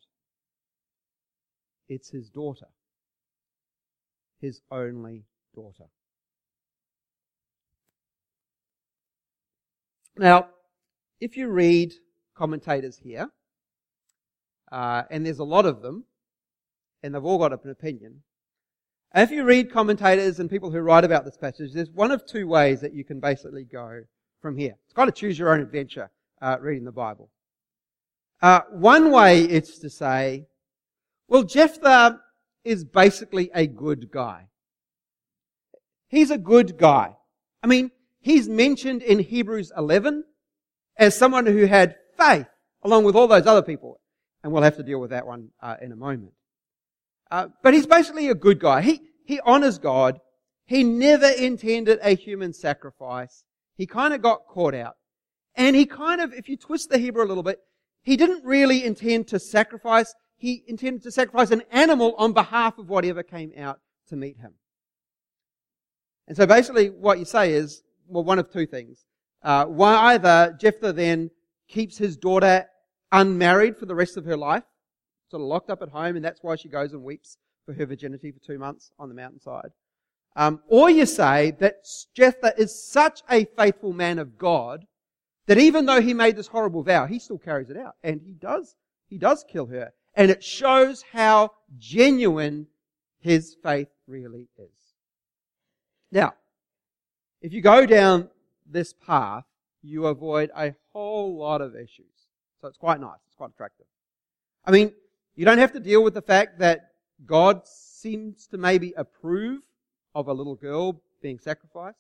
It's 1.89 2.11
his 2.11 2.29
daughter. 2.29 2.69
His 4.41 4.61
only 4.71 5.25
daughter. 5.55 5.87
Now, 10.17 10.49
if 11.21 11.37
you 11.37 11.49
read 11.49 11.93
commentators 12.35 12.99
here, 12.99 13.31
uh, 14.71 15.03
and 15.11 15.25
there's 15.25 15.39
a 15.39 15.45
lot 15.45 15.67
of 15.67 15.83
them, 15.83 16.05
and 17.03 17.15
they've 17.15 17.25
all 17.25 17.39
got 17.39 17.65
an 17.65 17.71
opinion. 17.71 18.23
If 19.15 19.33
you 19.33 19.43
read 19.45 19.73
commentators 19.73 20.39
and 20.39 20.49
people 20.49 20.71
who 20.71 20.79
write 20.81 21.05
about 21.05 21.25
this 21.25 21.37
passage, 21.37 21.73
there's 21.73 21.91
one 21.91 22.13
of 22.13 22.25
two 22.25 22.47
ways 22.47 22.81
that 22.81 22.95
you 22.95 23.05
can 23.05 23.19
basically 23.19 23.65
go 23.65 24.03
from 24.41 24.57
here. 24.57 24.77
It's 24.85 24.95
got 24.95 25.07
to 25.07 25.13
choose 25.13 25.39
your 25.39 25.53
own 25.53 25.61
adventure 25.61 26.11
uh, 26.41 26.59
reading 26.61 26.85
the 26.85 26.93
Bible. 26.93 27.29
Uh, 28.41 28.61
one 28.71 29.11
way 29.11 29.43
it's 29.43 29.79
to 29.81 29.91
say, 29.91 30.47
well, 31.27 31.43
Jephthah 31.43 32.21
is 32.65 32.85
basically 32.85 33.51
a 33.53 33.67
good 33.67 34.11
guy. 34.11 34.47
He's 36.09 36.31
a 36.31 36.39
good 36.39 36.79
guy. 36.79 37.17
I 37.63 37.67
mean, 37.67 37.91
he's 38.21 38.49
mentioned 38.49 39.03
in 39.03 39.19
Hebrews 39.19 39.73
11 39.77 40.25
as 40.97 41.17
someone 41.17 41.47
who 41.47 41.67
had 41.67 41.97
faith 42.17 42.47
along 42.83 43.05
with 43.05 43.17
all 43.17 43.27
those 43.27 43.47
other 43.47 43.63
people 43.63 44.01
and 44.43 44.53
we'll 44.53 44.63
have 44.63 44.77
to 44.77 44.83
deal 44.83 45.01
with 45.01 45.11
that 45.11 45.27
one 45.27 45.51
uh, 45.61 45.77
in 45.83 45.93
a 45.93 45.97
moment. 45.97 46.33
Uh, 47.31 47.49
but 47.63 47.75
he's 47.75 47.87
basically 47.87 48.29
a 48.29 48.35
good 48.35 48.59
guy. 48.59 48.81
He 48.83 49.01
he 49.25 49.41
honors 49.41 49.79
God. 49.79 50.19
He 50.67 50.83
never 50.85 51.29
intended 51.29 51.99
a 52.03 52.15
human 52.15 52.53
sacrifice. 52.53 53.45
He 53.77 53.87
kind 53.87 54.13
of 54.15 54.23
got 54.23 54.47
caught 54.49 54.75
out, 54.75 54.95
and 55.55 55.75
he 55.77 55.87
kind 55.87 56.21
of, 56.21 56.33
if 56.33 56.49
you 56.49 56.57
twist 56.57 56.91
the 56.91 56.99
Hebrew 56.99 57.25
a 57.25 57.27
little 57.27 57.43
bit, 57.43 57.59
he 58.03 58.17
didn't 58.17 58.45
really 58.45 58.85
intend 58.85 59.29
to 59.29 59.39
sacrifice. 59.39 60.15
He 60.37 60.63
intended 60.67 61.03
to 61.03 61.13
sacrifice 61.13 61.51
an 61.51 61.63
animal 61.71 62.15
on 62.17 62.33
behalf 62.33 62.79
of 62.79 62.89
whatever 62.89 63.23
came 63.23 63.53
out 63.59 63.79
to 64.09 64.17
meet 64.17 64.39
him. 64.39 64.55
And 66.27 66.37
so 66.37 66.47
basically, 66.47 66.89
what 66.91 67.19
you 67.19 67.25
say 67.25 67.53
is, 67.53 67.83
well, 68.07 68.25
one 68.25 68.39
of 68.39 68.53
two 68.53 68.67
things. 68.67 69.05
Uh, 69.43 69.67
either 69.81 70.57
Jephthah 70.61 70.93
then 70.93 71.31
keeps 71.69 71.99
his 71.99 72.17
daughter 72.17 72.67
unmarried 73.13 73.77
for 73.77 73.87
the 73.87 73.95
rest 73.95 74.17
of 74.17 74.25
her 74.25 74.37
life, 74.37 74.65
sort 75.31 75.43
of 75.43 75.49
locked 75.49 75.71
up 75.71 75.83
at 75.83 75.89
home, 75.91 76.17
and 76.17 76.25
that's 76.25 76.43
why 76.43 76.57
she 76.57 76.69
goes 76.69 76.93
and 76.93 77.03
weeps 77.03 77.39
for 77.65 77.73
her 77.75 77.87
virginity 77.87 78.33
for 78.33 78.41
two 78.41 78.59
months 78.59 78.91
on 78.99 79.09
the 79.09 79.15
mountainside. 79.15 79.71
Um, 80.37 80.61
or 80.69 80.91
you 80.91 81.07
say 81.07 81.53
that 81.61 81.87
Jephthah 82.15 82.55
is 82.57 82.83
such 82.91 83.23
a 83.31 83.45
faithful 83.57 83.93
man 83.93 84.19
of 84.19 84.39
God 84.39 84.87
that 85.47 85.59
even 85.59 85.87
though 85.87 86.01
he 86.01 86.15
made 86.15 86.37
this 86.37 86.47
horrible 86.47 86.83
vow, 86.83 87.07
he 87.07 87.19
still 87.19 87.39
carries 87.39 87.71
it 87.71 87.77
out, 87.77 87.95
and 88.03 88.21
he 88.25 88.33
does. 88.35 88.75
He 89.09 89.19
does 89.19 89.45
kill 89.49 89.67
her, 89.67 89.93
and 90.15 90.31
it 90.31 90.45
shows 90.45 91.05
how 91.13 91.51
genuine 91.79 92.69
his 93.19 93.57
faith 93.63 93.89
really 94.07 94.49
is. 94.59 94.69
Now, 96.13 96.35
if 97.43 97.53
you 97.53 97.63
go 97.63 97.87
down 97.87 98.29
this 98.67 98.93
path, 98.93 99.45
you 99.83 100.07
avoid 100.07 100.51
a 100.57 100.75
whole 100.93 101.37
lot 101.37 101.61
of 101.61 101.75
issues. 101.75 102.07
So 102.61 102.69
it's 102.69 102.77
quite 102.77 103.01
nice. 103.01 103.19
It's 103.27 103.37
quite 103.37 103.51
attractive. 103.51 103.87
I 104.65 104.71
mean, 104.71 104.93
you 105.37 105.45
don't 105.45 105.59
have 105.59 105.73
to 105.73 105.81
deal 105.81 106.03
with 106.03 106.15
the 106.15 106.23
fact 106.23 106.59
that 106.59 106.93
God 107.27 107.67
seems 107.67 108.47
to 108.49 108.59
maybe 108.59 108.93
approve 108.97 109.61
of 110.15 110.29
a 110.29 110.33
little 110.33 110.55
girl 110.55 111.01
being 111.23 111.39
sacrificed. 111.39 111.99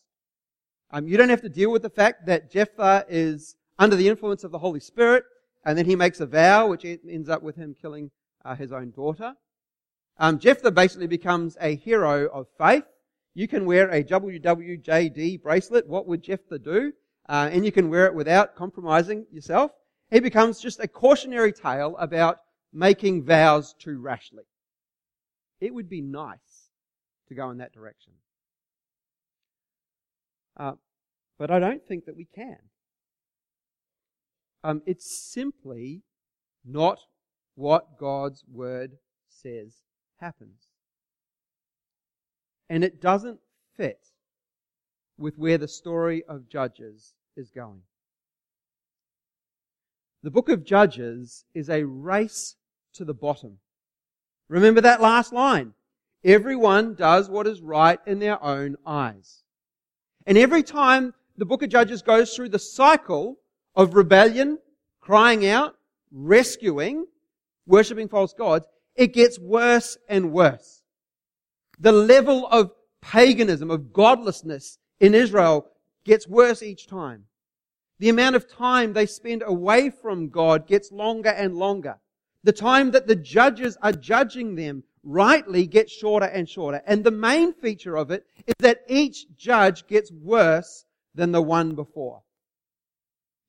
Um, 0.91 1.07
you 1.07 1.17
don't 1.17 1.29
have 1.29 1.43
to 1.43 1.49
deal 1.49 1.71
with 1.71 1.83
the 1.83 1.91
fact 1.91 2.27
that 2.27 2.51
Jephthah 2.51 3.07
is 3.09 3.57
under 3.79 3.97
the 3.97 4.09
influence 4.09 4.45
of 4.45 4.51
the 4.51 4.59
Holy 4.59 4.81
Spirit, 4.81 5.25
and 5.65 5.79
then 5.79 5.87
he 5.87 5.95
makes 5.95 6.21
a 6.21 6.27
vow, 6.27 6.69
which 6.69 6.85
ends 6.85 7.29
up 7.29 7.43
with 7.43 7.57
him 7.57 7.77
killing 7.81 8.11
uh, 8.45 8.55
his 8.57 8.73
own 8.73 8.91
daughter. 8.91 9.35
Um, 10.19 10.39
Jephthah 10.39 10.73
basically 10.73 11.07
becomes 11.07 11.57
a 11.61 11.77
hero 11.77 12.27
of 12.29 12.47
faith. 12.59 12.85
You 13.35 13.47
can 13.47 13.65
wear 13.65 13.89
a 13.91 14.03
WWJD 14.03 15.43
bracelet. 15.43 15.87
What 15.87 16.07
would 16.09 16.23
Jephthah 16.23 16.59
do? 16.59 16.93
Uh, 17.29 17.49
and 17.53 17.65
you 17.65 17.71
can 17.71 17.89
wear 17.89 18.07
it 18.07 18.15
without 18.15 18.57
compromising 18.57 19.27
yourself. 19.31 19.71
He 20.11 20.19
becomes 20.19 20.61
just 20.61 20.81
a 20.81 20.89
cautionary 20.89 21.53
tale 21.53 21.97
about 21.99 22.41
making 22.73 23.25
vows 23.25 23.75
too 23.79 23.99
rashly. 23.99 24.45
It 25.61 25.75
would 25.75 25.89
be 25.89 26.01
nice 26.01 26.71
to 27.29 27.35
go 27.35 27.51
in 27.51 27.59
that 27.59 27.73
direction. 27.73 28.13
Uh, 30.57 30.73
but 31.39 31.51
I 31.51 31.59
don't 31.59 31.87
think 31.87 32.07
that 32.07 32.17
we 32.17 32.27
can. 32.35 32.59
Um, 34.63 34.83
it's 34.87 35.11
simply 35.33 36.03
not 36.65 36.99
what 37.55 37.99
God's 37.99 38.45
word 38.51 38.93
says 39.29 39.75
happens. 40.19 40.69
And 42.69 42.85
it 42.85 43.01
doesn't 43.01 43.41
fit 43.77 44.01
with 45.19 45.39
where 45.39 45.59
the 45.59 45.69
story 45.69 46.23
of 46.29 46.49
Judges 46.49 47.15
is 47.37 47.51
going. 47.51 47.83
The 50.23 50.31
book 50.31 50.51
of 50.51 50.65
Judges 50.65 51.45
is 51.55 51.71
a 51.71 51.85
race 51.85 52.57
to 52.95 53.05
the 53.05 53.15
bottom. 53.15 53.59
Remember 54.49 54.81
that 54.81 55.01
last 55.01 55.33
line. 55.33 55.75
Everyone 56.25 56.95
does 56.95 57.31
what 57.31 57.47
is 57.47 57.63
right 57.63 57.99
in 58.07 58.19
their 58.19 58.43
own 58.43 58.77
eyes. 58.85 59.43
And 60.27 60.37
every 60.37 60.63
time 60.63 61.15
the 61.37 61.47
book 61.47 61.63
of 61.63 61.71
Judges 61.71 62.03
goes 62.03 62.35
through 62.35 62.51
the 62.51 62.59
cycle 62.59 63.39
of 63.75 63.95
rebellion, 63.95 64.59
crying 65.01 65.47
out, 65.47 65.77
rescuing, 66.13 67.07
worshipping 67.67 68.09
false 68.09 68.35
gods, 68.35 68.67
it 68.97 69.15
gets 69.15 69.39
worse 69.39 69.97
and 70.09 70.33
worse. 70.33 70.83
The 71.79 71.93
level 71.93 72.47
of 72.49 72.73
paganism, 73.01 73.71
of 73.71 73.93
godlessness 73.93 74.79
in 74.99 75.15
Israel 75.15 75.67
gets 76.05 76.29
worse 76.29 76.63
each 76.63 76.87
time. 76.87 77.25
The 77.99 78.09
amount 78.09 78.37
of 78.37 78.51
time 78.51 78.93
they 78.93 79.07
spend 79.07 79.43
away 79.47 79.91
from 79.91 80.29
God 80.29 80.67
gets 80.67 80.93
longer 80.93 81.31
and 81.31 81.55
longer. 81.55 81.99
The 82.43 82.53
time 82.53 82.91
that 82.93 83.07
the 83.07 83.17
judges 83.17 83.77
are 83.83 83.93
judging 83.93 84.55
them 84.55 84.85
rightly 85.03 85.67
gets 85.67 85.93
shorter 85.93 86.27
and 86.27 86.49
shorter. 86.49 86.83
And 86.87 87.05
the 87.05 87.11
main 87.11 87.53
feature 87.53 87.97
of 87.97 88.11
it 88.11 88.25
is 88.47 88.55
that 88.61 88.83
each 88.89 89.27
judge 89.37 89.87
gets 89.87 90.11
worse 90.13 90.85
than 91.15 91.33
the 91.33 91.43
one 91.43 91.75
before. 91.75 92.23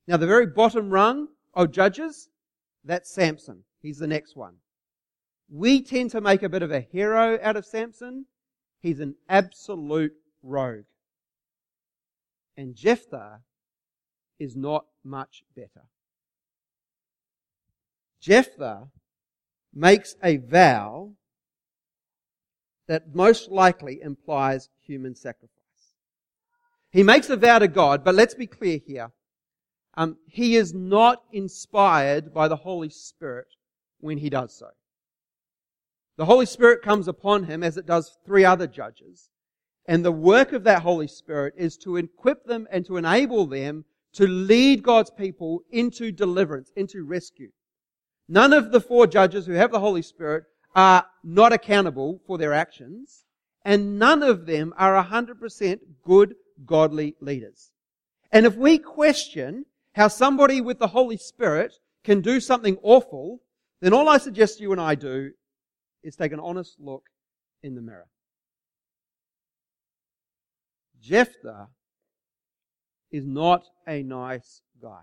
Now, 0.06 0.16
the 0.16 0.26
very 0.26 0.46
bottom 0.46 0.90
rung 0.90 1.28
of 1.54 1.70
judges, 1.70 2.28
that's 2.84 3.10
Samson. 3.14 3.64
He's 3.80 3.98
the 3.98 4.06
next 4.06 4.36
one. 4.36 4.54
We 5.48 5.82
tend 5.82 6.10
to 6.10 6.20
make 6.20 6.42
a 6.42 6.48
bit 6.48 6.62
of 6.62 6.70
a 6.70 6.80
hero 6.80 7.38
out 7.42 7.56
of 7.56 7.66
Samson. 7.66 8.26
He's 8.80 9.00
an 9.00 9.14
absolute 9.28 10.14
rogue. 10.42 10.84
And 12.56 12.74
Jephthah 12.74 13.40
is 14.38 14.56
not 14.56 14.86
much 15.04 15.44
better. 15.54 15.86
Jephthah 18.22 18.88
makes 19.74 20.14
a 20.22 20.36
vow 20.36 21.12
that 22.86 23.14
most 23.14 23.50
likely 23.50 24.00
implies 24.00 24.68
human 24.80 25.16
sacrifice. 25.16 25.50
He 26.90 27.02
makes 27.02 27.30
a 27.30 27.36
vow 27.36 27.58
to 27.58 27.68
God, 27.68 28.04
but 28.04 28.14
let's 28.14 28.34
be 28.34 28.46
clear 28.46 28.78
here. 28.86 29.10
Um, 29.94 30.18
he 30.26 30.56
is 30.56 30.72
not 30.72 31.22
inspired 31.32 32.32
by 32.32 32.48
the 32.48 32.56
Holy 32.56 32.90
Spirit 32.90 33.48
when 33.98 34.18
he 34.18 34.30
does 34.30 34.56
so. 34.56 34.68
The 36.16 36.24
Holy 36.24 36.46
Spirit 36.46 36.82
comes 36.82 37.08
upon 37.08 37.44
him 37.44 37.64
as 37.64 37.76
it 37.76 37.86
does 37.86 38.18
three 38.24 38.44
other 38.44 38.66
judges. 38.66 39.30
And 39.86 40.04
the 40.04 40.12
work 40.12 40.52
of 40.52 40.64
that 40.64 40.82
Holy 40.82 41.08
Spirit 41.08 41.54
is 41.56 41.76
to 41.78 41.96
equip 41.96 42.44
them 42.44 42.68
and 42.70 42.86
to 42.86 42.98
enable 42.98 43.46
them 43.46 43.84
to 44.14 44.26
lead 44.28 44.82
God's 44.82 45.10
people 45.10 45.62
into 45.72 46.12
deliverance, 46.12 46.70
into 46.76 47.04
rescue. 47.04 47.50
None 48.32 48.54
of 48.54 48.72
the 48.72 48.80
four 48.80 49.06
judges 49.06 49.44
who 49.44 49.52
have 49.52 49.72
the 49.72 49.80
Holy 49.80 50.00
Spirit 50.00 50.44
are 50.74 51.04
not 51.22 51.52
accountable 51.52 52.22
for 52.26 52.38
their 52.38 52.54
actions, 52.54 53.26
and 53.62 53.98
none 53.98 54.22
of 54.22 54.46
them 54.46 54.72
are 54.78 55.04
100% 55.04 55.80
good, 56.02 56.34
godly 56.64 57.14
leaders. 57.20 57.72
And 58.32 58.46
if 58.46 58.56
we 58.56 58.78
question 58.78 59.66
how 59.94 60.08
somebody 60.08 60.62
with 60.62 60.78
the 60.78 60.86
Holy 60.86 61.18
Spirit 61.18 61.74
can 62.04 62.22
do 62.22 62.40
something 62.40 62.78
awful, 62.82 63.42
then 63.82 63.92
all 63.92 64.08
I 64.08 64.16
suggest 64.16 64.60
you 64.60 64.72
and 64.72 64.80
I 64.80 64.94
do 64.94 65.32
is 66.02 66.16
take 66.16 66.32
an 66.32 66.40
honest 66.40 66.76
look 66.80 67.04
in 67.62 67.74
the 67.74 67.82
mirror. 67.82 68.08
Jephthah 71.02 71.68
is 73.10 73.26
not 73.26 73.66
a 73.86 74.02
nice 74.02 74.62
guy. 74.80 75.02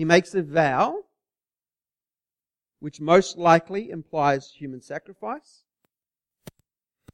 He 0.00 0.06
makes 0.06 0.34
a 0.34 0.42
vow, 0.42 1.04
which 2.78 3.02
most 3.02 3.36
likely 3.36 3.90
implies 3.90 4.50
human 4.50 4.80
sacrifice. 4.80 5.64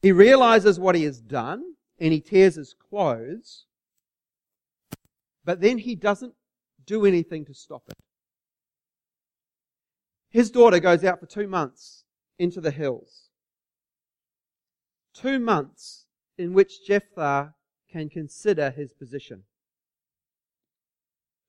He 0.02 0.12
realizes 0.12 0.78
what 0.78 0.94
he 0.94 1.02
has 1.02 1.20
done, 1.20 1.74
and 1.98 2.12
he 2.12 2.20
tears 2.20 2.54
his 2.54 2.74
clothes, 2.74 3.64
but 5.44 5.60
then 5.60 5.78
he 5.78 5.96
doesn't 5.96 6.34
do 6.86 7.04
anything 7.04 7.44
to 7.46 7.54
stop 7.54 7.82
it. 7.88 7.96
His 10.30 10.52
daughter 10.52 10.78
goes 10.78 11.02
out 11.02 11.18
for 11.18 11.26
two 11.26 11.48
months 11.48 12.04
into 12.38 12.60
the 12.60 12.70
hills. 12.70 13.30
Two 15.12 15.40
months 15.40 16.06
in 16.38 16.52
which 16.52 16.86
Jephthah 16.86 17.52
can 17.90 18.08
consider 18.08 18.70
his 18.70 18.92
position. 18.92 19.42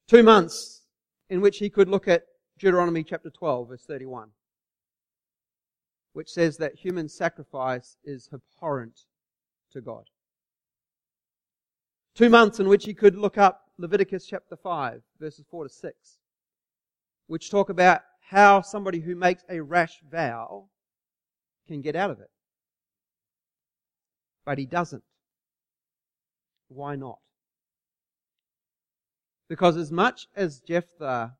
Two 0.07 0.23
months 0.23 0.81
in 1.29 1.41
which 1.41 1.57
he 1.57 1.69
could 1.69 1.89
look 1.89 2.07
at 2.07 2.25
Deuteronomy 2.57 3.03
chapter 3.03 3.29
12 3.29 3.69
verse 3.69 3.85
31, 3.85 4.29
which 6.13 6.29
says 6.29 6.57
that 6.57 6.75
human 6.75 7.07
sacrifice 7.07 7.97
is 8.03 8.29
abhorrent 8.33 9.01
to 9.71 9.81
God. 9.81 10.05
Two 12.15 12.29
months 12.29 12.59
in 12.59 12.67
which 12.67 12.85
he 12.85 12.93
could 12.93 13.15
look 13.15 13.37
up 13.37 13.69
Leviticus 13.77 14.25
chapter 14.25 14.55
5 14.55 15.01
verses 15.19 15.45
4 15.51 15.65
to 15.65 15.69
6, 15.69 16.17
which 17.27 17.51
talk 17.51 17.69
about 17.69 18.01
how 18.21 18.61
somebody 18.61 18.99
who 18.99 19.15
makes 19.15 19.43
a 19.49 19.59
rash 19.59 19.99
vow 20.09 20.65
can 21.67 21.81
get 21.81 21.95
out 21.95 22.09
of 22.09 22.19
it. 22.19 22.31
But 24.45 24.57
he 24.57 24.65
doesn't. 24.65 25.03
Why 26.69 26.95
not? 26.95 27.19
Because 29.49 29.77
as 29.77 29.91
much 29.91 30.27
as 30.35 30.59
Jephthah 30.59 31.35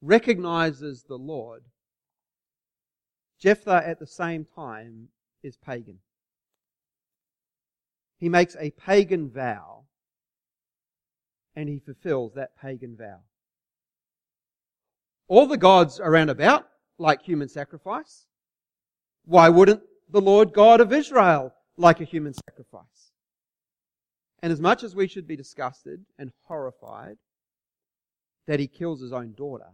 recognizes 0.00 1.04
the 1.04 1.18
Lord, 1.18 1.64
Jephthah 3.38 3.86
at 3.86 3.98
the 3.98 4.06
same 4.06 4.44
time 4.44 5.08
is 5.42 5.56
pagan. 5.56 5.98
He 8.18 8.28
makes 8.28 8.56
a 8.58 8.70
pagan 8.70 9.30
vow 9.30 9.84
and 11.56 11.68
he 11.68 11.78
fulfills 11.78 12.34
that 12.34 12.56
pagan 12.56 12.96
vow. 12.96 13.20
All 15.28 15.46
the 15.46 15.56
gods 15.56 16.00
around 16.00 16.28
about 16.28 16.66
like 16.98 17.22
human 17.22 17.48
sacrifice. 17.48 18.26
Why 19.24 19.48
wouldn't 19.48 19.82
the 20.10 20.20
Lord 20.20 20.52
God 20.52 20.80
of 20.80 20.92
Israel 20.92 21.54
like 21.76 22.00
a 22.00 22.04
human 22.04 22.34
sacrifice? 22.34 23.12
And 24.42 24.52
as 24.52 24.60
much 24.60 24.82
as 24.82 24.94
we 24.94 25.06
should 25.06 25.26
be 25.26 25.36
disgusted 25.36 26.04
and 26.18 26.30
horrified 26.44 27.16
that 28.50 28.58
he 28.58 28.66
kills 28.66 29.00
his 29.00 29.12
own 29.12 29.32
daughter, 29.34 29.68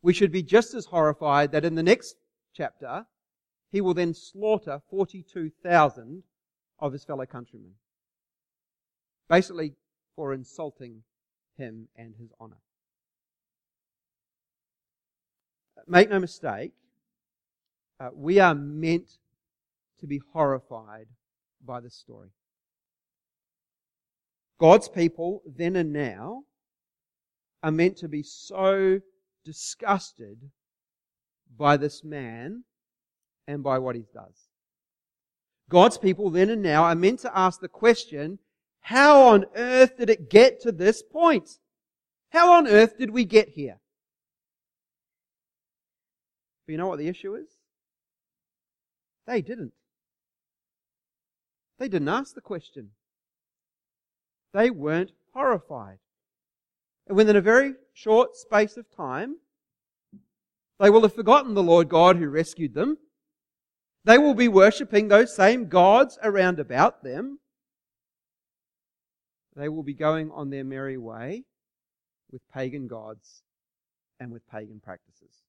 we 0.00 0.14
should 0.14 0.32
be 0.32 0.42
just 0.42 0.72
as 0.72 0.86
horrified 0.86 1.52
that 1.52 1.62
in 1.62 1.74
the 1.74 1.82
next 1.82 2.16
chapter, 2.54 3.04
he 3.70 3.82
will 3.82 3.92
then 3.92 4.14
slaughter 4.14 4.80
42,000 4.88 6.22
of 6.78 6.90
his 6.90 7.04
fellow 7.04 7.26
countrymen. 7.26 7.72
Basically, 9.28 9.74
for 10.16 10.32
insulting 10.32 11.02
him 11.58 11.86
and 11.96 12.14
his 12.18 12.30
honor. 12.40 12.56
Make 15.86 16.08
no 16.08 16.18
mistake, 16.18 16.72
uh, 18.00 18.08
we 18.14 18.40
are 18.40 18.54
meant 18.54 19.18
to 20.00 20.06
be 20.06 20.22
horrified 20.32 21.08
by 21.62 21.80
this 21.80 21.94
story. 21.94 22.30
God's 24.58 24.88
people, 24.88 25.42
then 25.44 25.76
and 25.76 25.92
now, 25.92 26.44
are 27.62 27.70
meant 27.70 27.96
to 27.98 28.08
be 28.08 28.22
so 28.22 29.00
disgusted 29.44 30.50
by 31.56 31.76
this 31.76 32.02
man 32.02 32.64
and 33.46 33.62
by 33.62 33.78
what 33.78 33.96
he 33.96 34.04
does. 34.12 34.48
God's 35.68 35.98
people, 35.98 36.30
then 36.30 36.50
and 36.50 36.62
now, 36.62 36.84
are 36.84 36.94
meant 36.94 37.20
to 37.20 37.38
ask 37.38 37.60
the 37.60 37.68
question, 37.68 38.38
how 38.80 39.28
on 39.28 39.46
earth 39.54 39.96
did 39.96 40.10
it 40.10 40.28
get 40.28 40.60
to 40.62 40.72
this 40.72 41.02
point? 41.02 41.58
How 42.30 42.52
on 42.54 42.66
earth 42.66 42.98
did 42.98 43.10
we 43.10 43.24
get 43.24 43.50
here? 43.50 43.78
But 46.66 46.72
you 46.72 46.78
know 46.78 46.88
what 46.88 46.98
the 46.98 47.08
issue 47.08 47.34
is? 47.34 47.48
They 49.26 49.40
didn't. 49.40 49.72
They 51.78 51.88
didn't 51.88 52.08
ask 52.08 52.34
the 52.34 52.40
question. 52.40 52.90
They 54.52 54.70
weren't 54.70 55.12
horrified. 55.32 55.98
And 57.12 57.16
within 57.18 57.36
a 57.36 57.42
very 57.42 57.74
short 57.92 58.38
space 58.38 58.78
of 58.78 58.90
time, 58.90 59.36
they 60.80 60.88
will 60.88 61.02
have 61.02 61.14
forgotten 61.14 61.52
the 61.52 61.62
Lord 61.62 61.90
God 61.90 62.16
who 62.16 62.26
rescued 62.26 62.72
them. 62.72 62.96
They 64.06 64.16
will 64.16 64.32
be 64.32 64.48
worshipping 64.48 65.08
those 65.08 65.36
same 65.36 65.68
gods 65.68 66.18
around 66.22 66.58
about 66.58 67.04
them. 67.04 67.38
They 69.54 69.68
will 69.68 69.82
be 69.82 69.92
going 69.92 70.30
on 70.30 70.48
their 70.48 70.64
merry 70.64 70.96
way 70.96 71.44
with 72.30 72.40
pagan 72.50 72.88
gods 72.88 73.42
and 74.18 74.32
with 74.32 74.48
pagan 74.48 74.80
practices. 74.82 75.42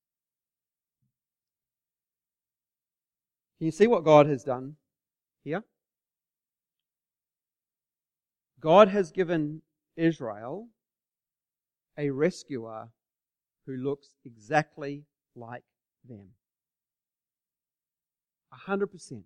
Can 3.58 3.68
you 3.68 3.72
see 3.72 3.88
what 3.88 4.04
God 4.04 4.26
has 4.26 4.44
done 4.44 4.76
here? 5.46 5.64
God 8.60 8.90
has 8.90 9.14
given 9.14 9.62
Israel 9.96 10.68
a 11.98 12.10
rescuer 12.10 12.90
who 13.66 13.78
looks 13.78 14.10
exactly 14.26 15.04
like 15.36 15.64
them. 16.08 16.30
A 18.52 18.56
hundred 18.56 18.88
percent. 18.88 19.24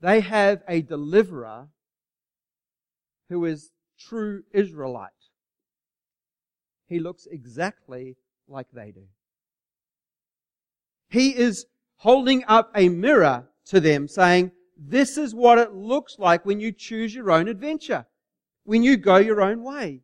They 0.00 0.20
have 0.20 0.62
a 0.68 0.82
deliverer 0.82 1.68
who 3.28 3.44
is 3.44 3.70
true 3.98 4.42
Israelite. 4.52 5.10
He 6.86 7.00
looks 7.00 7.26
exactly 7.30 8.16
like 8.48 8.66
they 8.72 8.90
do. 8.90 9.04
He 11.08 11.36
is 11.36 11.66
holding 11.96 12.44
up 12.46 12.70
a 12.74 12.88
mirror 12.88 13.48
to 13.66 13.80
them 13.80 14.08
saying, 14.08 14.52
this 14.76 15.16
is 15.16 15.34
what 15.34 15.58
it 15.58 15.72
looks 15.72 16.18
like 16.18 16.44
when 16.44 16.60
you 16.60 16.72
choose 16.72 17.14
your 17.14 17.30
own 17.30 17.48
adventure, 17.48 18.06
when 18.64 18.82
you 18.82 18.96
go 18.96 19.16
your 19.16 19.40
own 19.40 19.62
way. 19.62 20.02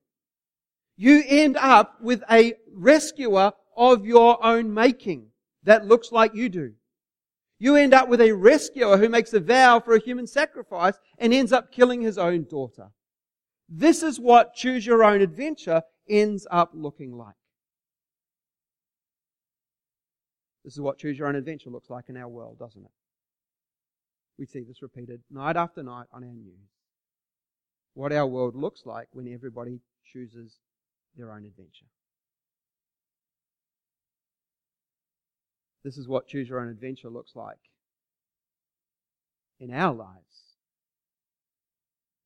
You 1.02 1.22
end 1.26 1.56
up 1.56 1.98
with 2.02 2.22
a 2.30 2.56
rescuer 2.74 3.52
of 3.74 4.04
your 4.04 4.44
own 4.44 4.74
making 4.74 5.28
that 5.62 5.86
looks 5.86 6.12
like 6.12 6.34
you 6.34 6.50
do. 6.50 6.74
You 7.58 7.76
end 7.76 7.94
up 7.94 8.10
with 8.10 8.20
a 8.20 8.32
rescuer 8.32 8.98
who 8.98 9.08
makes 9.08 9.32
a 9.32 9.40
vow 9.40 9.80
for 9.80 9.94
a 9.94 9.98
human 9.98 10.26
sacrifice 10.26 10.98
and 11.16 11.32
ends 11.32 11.52
up 11.52 11.72
killing 11.72 12.02
his 12.02 12.18
own 12.18 12.44
daughter. 12.44 12.88
This 13.66 14.02
is 14.02 14.20
what 14.20 14.52
choose 14.52 14.84
your 14.84 15.02
own 15.02 15.22
adventure 15.22 15.80
ends 16.06 16.46
up 16.50 16.72
looking 16.74 17.16
like. 17.16 17.32
This 20.66 20.74
is 20.74 20.82
what 20.82 20.98
choose 20.98 21.18
your 21.18 21.28
own 21.28 21.36
adventure 21.36 21.70
looks 21.70 21.88
like 21.88 22.10
in 22.10 22.18
our 22.18 22.28
world, 22.28 22.58
doesn't 22.58 22.84
it? 22.84 22.92
We 24.38 24.44
see 24.44 24.64
this 24.64 24.82
repeated 24.82 25.22
night 25.30 25.56
after 25.56 25.82
night 25.82 26.08
on 26.12 26.24
our 26.24 26.34
news. 26.34 26.68
What 27.94 28.12
our 28.12 28.26
world 28.26 28.54
looks 28.54 28.82
like 28.84 29.08
when 29.12 29.32
everybody 29.32 29.80
chooses 30.04 30.58
their 31.16 31.33
own 31.33 31.44
adventure. 31.44 31.87
This 35.85 35.96
is 35.96 36.09
what 36.09 36.29
choose 36.29 36.49
your 36.49 36.61
own 36.61 36.68
adventure 36.68 37.09
looks 37.09 37.35
like 37.35 37.59
in 39.59 39.73
our 39.73 39.94
lives, 39.94 40.57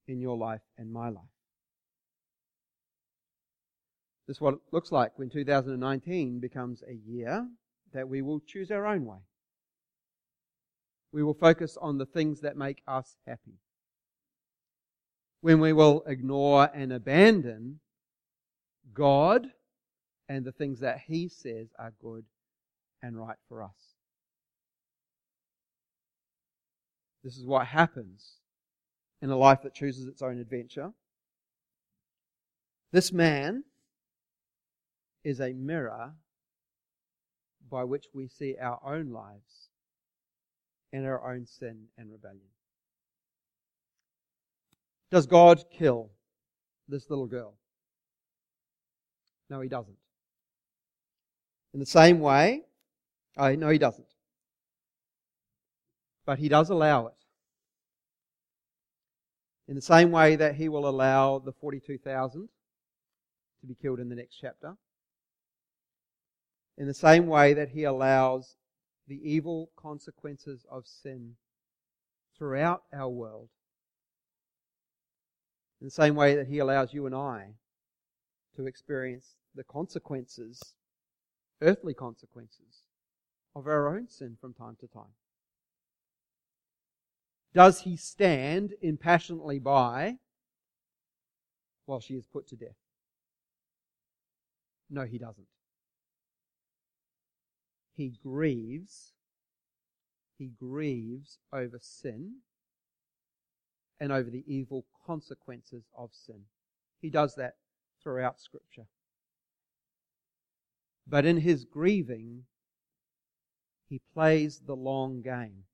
in 0.08 0.20
your 0.20 0.36
life 0.36 0.60
and 0.76 0.92
my 0.92 1.08
life. 1.08 1.24
This 4.26 4.38
is 4.38 4.40
what 4.40 4.54
it 4.54 4.60
looks 4.72 4.90
like 4.90 5.18
when 5.18 5.28
2019 5.28 6.40
becomes 6.40 6.82
a 6.88 6.94
year 6.94 7.46
that 7.92 8.08
we 8.08 8.22
will 8.22 8.40
choose 8.40 8.70
our 8.70 8.86
own 8.86 9.04
way. 9.04 9.18
We 11.12 11.22
will 11.22 11.34
focus 11.34 11.76
on 11.80 11.98
the 11.98 12.06
things 12.06 12.40
that 12.40 12.56
make 12.56 12.82
us 12.88 13.16
happy. 13.26 13.58
When 15.42 15.60
we 15.60 15.72
will 15.72 16.02
ignore 16.06 16.70
and 16.74 16.92
abandon 16.92 17.80
God 18.92 19.46
and 20.28 20.44
the 20.44 20.52
things 20.52 20.80
that 20.80 21.00
He 21.06 21.28
says 21.28 21.68
are 21.78 21.92
good 22.00 22.24
and 23.02 23.18
right 23.18 23.36
for 23.48 23.62
us. 23.62 23.94
This 27.22 27.36
is 27.36 27.46
what 27.46 27.66
happens 27.66 28.34
in 29.22 29.30
a 29.30 29.36
life 29.36 29.62
that 29.62 29.74
chooses 29.74 30.06
its 30.06 30.20
own 30.20 30.38
adventure. 30.38 30.92
This 32.92 33.12
man 33.12 33.64
is 35.24 35.40
a 35.40 35.52
mirror 35.54 36.12
by 37.70 37.84
which 37.84 38.06
we 38.12 38.28
see 38.28 38.56
our 38.60 38.78
own 38.84 39.10
lives 39.10 39.70
and 40.92 41.06
our 41.06 41.32
own 41.32 41.46
sin 41.46 41.84
and 41.96 42.12
rebellion. 42.12 42.40
Does 45.10 45.26
God 45.26 45.64
kill 45.72 46.10
this 46.88 47.08
little 47.08 47.26
girl? 47.26 47.54
No, 49.50 49.60
he 49.60 49.68
doesn't. 49.68 49.96
In 51.72 51.80
the 51.80 51.86
same 51.86 52.20
way, 52.20 52.62
oh, 53.36 53.54
no, 53.54 53.68
he 53.68 53.78
doesn't. 53.78 54.06
But 56.24 56.38
he 56.38 56.48
does 56.48 56.70
allow 56.70 57.08
it. 57.08 57.14
In 59.66 59.74
the 59.74 59.82
same 59.82 60.10
way 60.10 60.36
that 60.36 60.54
he 60.54 60.68
will 60.68 60.88
allow 60.88 61.38
the 61.38 61.52
42,000 61.52 62.48
to 63.60 63.66
be 63.66 63.74
killed 63.74 63.98
in 63.98 64.08
the 64.08 64.14
next 64.14 64.36
chapter. 64.40 64.76
In 66.76 66.86
the 66.86 66.94
same 66.94 67.26
way 67.26 67.54
that 67.54 67.70
he 67.70 67.84
allows 67.84 68.56
the 69.06 69.20
evil 69.22 69.70
consequences 69.76 70.64
of 70.70 70.86
sin 70.86 71.36
throughout 72.36 72.82
our 72.92 73.08
world. 73.08 73.48
In 75.80 75.86
the 75.86 75.90
same 75.90 76.14
way 76.14 76.36
that 76.36 76.46
he 76.46 76.58
allows 76.58 76.92
you 76.94 77.06
and 77.06 77.14
I 77.14 77.54
to 78.56 78.66
experience 78.66 79.36
the 79.54 79.64
consequences, 79.64 80.74
earthly 81.60 81.94
consequences, 81.94 82.84
of 83.54 83.66
our 83.66 83.88
own 83.88 84.08
sin 84.08 84.36
from 84.40 84.52
time 84.52 84.76
to 84.80 84.86
time. 84.86 85.14
Does 87.54 87.80
he 87.82 87.96
stand 87.96 88.74
impassionately 88.82 89.60
by 89.60 90.18
while 91.86 92.00
she 92.00 92.14
is 92.14 92.26
put 92.26 92.48
to 92.48 92.56
death? 92.56 92.76
No, 94.90 95.04
he 95.04 95.18
doesn't. 95.18 95.46
He 97.94 98.12
grieves. 98.22 99.12
He 100.36 100.50
grieves 100.58 101.38
over 101.52 101.78
sin 101.80 102.38
and 104.00 104.10
over 104.10 104.30
the 104.30 104.44
evil 104.48 104.84
consequences 105.06 105.84
of 105.96 106.10
sin. 106.12 106.40
He 107.00 107.08
does 107.08 107.36
that 107.36 107.54
throughout 108.04 108.38
Scripture. 108.38 108.86
But 111.06 111.26
in 111.26 111.38
his 111.38 111.64
grieving, 111.64 112.44
he 113.88 114.00
plays 114.14 114.60
the 114.64 114.76
long 114.76 115.22
game. 115.22 115.64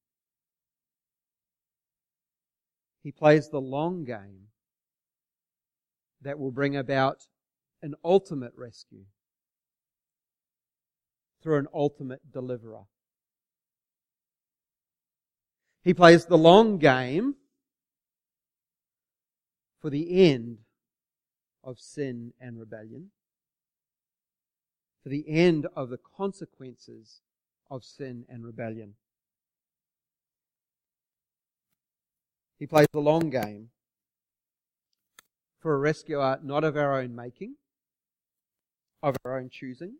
He 3.02 3.12
plays 3.12 3.48
the 3.48 3.60
long 3.60 4.04
game 4.04 4.48
that 6.22 6.38
will 6.38 6.50
bring 6.50 6.76
about 6.76 7.26
an 7.82 7.94
ultimate 8.04 8.52
rescue 8.56 9.04
through 11.42 11.58
an 11.58 11.66
ultimate 11.72 12.30
deliverer. 12.30 12.84
He 15.82 15.94
plays 15.94 16.26
the 16.26 16.36
long 16.36 16.76
game 16.76 17.36
for 19.80 19.88
the 19.88 20.30
end 20.30 20.58
of 21.62 21.78
sin 21.78 22.32
and 22.40 22.58
rebellion, 22.58 23.10
for 25.02 25.08
the 25.08 25.24
end 25.28 25.66
of 25.74 25.90
the 25.90 25.98
consequences 26.16 27.20
of 27.70 27.84
sin 27.84 28.24
and 28.28 28.44
rebellion. 28.44 28.94
He 32.58 32.66
plays 32.66 32.88
the 32.92 33.00
long 33.00 33.30
game 33.30 33.70
for 35.60 35.74
a 35.74 35.78
rescuer 35.78 36.38
not 36.42 36.64
of 36.64 36.76
our 36.76 37.00
own 37.00 37.14
making, 37.14 37.54
of 39.02 39.16
our 39.24 39.38
own 39.38 39.48
choosing, 39.50 39.94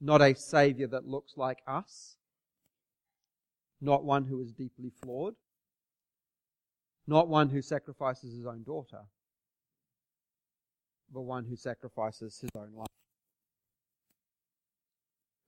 not 0.00 0.22
a 0.22 0.34
Saviour 0.34 0.88
that 0.88 1.06
looks 1.06 1.36
like 1.36 1.58
us, 1.66 2.16
not 3.80 4.04
one 4.04 4.24
who 4.24 4.40
is 4.40 4.52
deeply 4.52 4.90
flawed, 5.02 5.34
not 7.06 7.28
one 7.28 7.50
who 7.50 7.62
sacrifices 7.62 8.34
his 8.34 8.46
own 8.46 8.62
daughter, 8.62 9.00
but 11.12 11.22
one 11.22 11.44
who 11.44 11.56
sacrifices 11.56 12.38
his 12.40 12.50
own 12.56 12.70
life. 12.76 12.86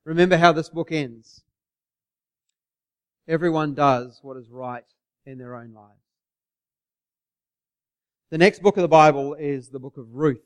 Remember 0.05 0.37
how 0.37 0.53
this 0.53 0.69
book 0.69 0.91
ends. 0.91 1.43
Everyone 3.27 3.75
does 3.75 4.21
what 4.23 4.37
is 4.39 4.49
right 4.49 4.85
in 5.27 5.39
their 5.39 5.55
own 5.55 5.75
lives. 5.75 6.01
The 8.31 8.39
next 8.39 8.63
book 8.63 8.77
of 8.77 8.83
the 8.83 8.89
Bible 8.89 9.35
is 9.35 9.69
the 9.69 9.79
book 9.79 9.97
of 9.97 10.15
Ruth. 10.15 10.45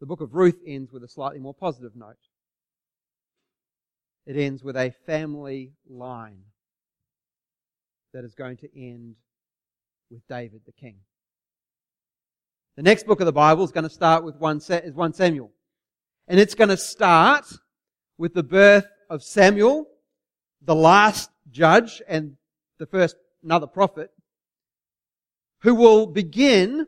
The 0.00 0.06
book 0.06 0.20
of 0.20 0.34
Ruth 0.34 0.58
ends 0.66 0.92
with 0.92 1.04
a 1.04 1.08
slightly 1.08 1.40
more 1.40 1.54
positive 1.54 1.94
note. 1.94 2.16
It 4.26 4.36
ends 4.36 4.64
with 4.64 4.76
a 4.76 4.92
family 5.06 5.72
line 5.88 6.42
that 8.12 8.24
is 8.24 8.34
going 8.34 8.56
to 8.58 8.80
end 8.80 9.16
with 10.10 10.26
David 10.28 10.62
the 10.66 10.72
king. 10.72 10.96
The 12.76 12.82
next 12.82 13.06
book 13.06 13.20
of 13.20 13.26
the 13.26 13.32
Bible 13.32 13.62
is 13.62 13.70
going 13.70 13.84
to 13.84 13.90
start 13.90 14.24
with 14.24 14.36
1 14.36 14.56
is 14.56 14.94
1 14.94 15.12
Samuel. 15.12 15.52
And 16.26 16.40
it's 16.40 16.56
going 16.56 16.70
to 16.70 16.76
start 16.76 17.46
with 18.18 18.34
the 18.34 18.42
birth 18.42 18.86
of 19.08 19.22
Samuel, 19.22 19.86
the 20.60 20.74
last 20.74 21.30
judge 21.50 22.02
and 22.08 22.36
the 22.78 22.86
first 22.86 23.16
another 23.44 23.68
prophet, 23.68 24.10
who 25.60 25.74
will 25.74 26.06
begin 26.06 26.86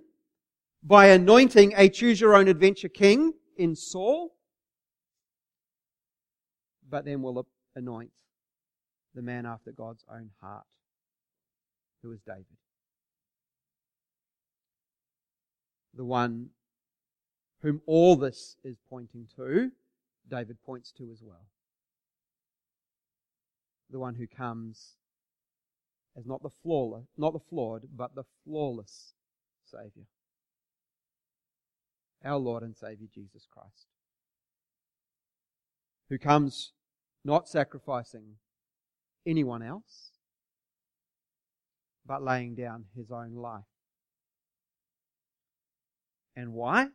by 0.82 1.06
anointing 1.06 1.74
a 1.76 1.88
choose 1.88 2.20
your 2.20 2.34
own 2.34 2.48
adventure 2.48 2.88
king 2.88 3.32
in 3.56 3.76
Saul, 3.76 4.34
but 6.88 7.04
then 7.04 7.22
will 7.22 7.46
anoint 7.76 8.10
the 9.14 9.22
man 9.22 9.46
after 9.46 9.70
God's 9.70 10.04
own 10.12 10.30
heart, 10.40 10.66
who 12.02 12.12
is 12.12 12.20
David. 12.26 12.44
The 15.96 16.04
one 16.04 16.50
whom 17.62 17.80
all 17.86 18.16
this 18.16 18.56
is 18.62 18.76
pointing 18.88 19.26
to, 19.36 19.72
David 20.28 20.58
points 20.64 20.92
to 20.98 21.10
as 21.10 21.22
well. 21.22 21.46
The 23.90 23.98
one 23.98 24.14
who 24.14 24.26
comes 24.26 24.96
as 26.16 26.26
not 26.26 26.42
the 26.42 26.50
flawless, 26.62 27.06
not 27.16 27.32
the 27.32 27.40
flawed, 27.50 27.88
but 27.94 28.14
the 28.14 28.24
flawless 28.44 29.14
Savior. 29.64 30.06
Our 32.24 32.38
Lord 32.38 32.62
and 32.62 32.76
Savior 32.76 33.08
Jesus 33.14 33.46
Christ. 33.50 33.86
Who 36.08 36.18
comes 36.18 36.72
not 37.24 37.48
sacrificing 37.48 38.36
anyone 39.26 39.62
else, 39.62 40.12
but 42.06 42.22
laying 42.22 42.54
down 42.54 42.84
his 42.96 43.10
own 43.10 43.34
life. 43.34 43.64
And 46.36 46.52
why? 46.52 46.88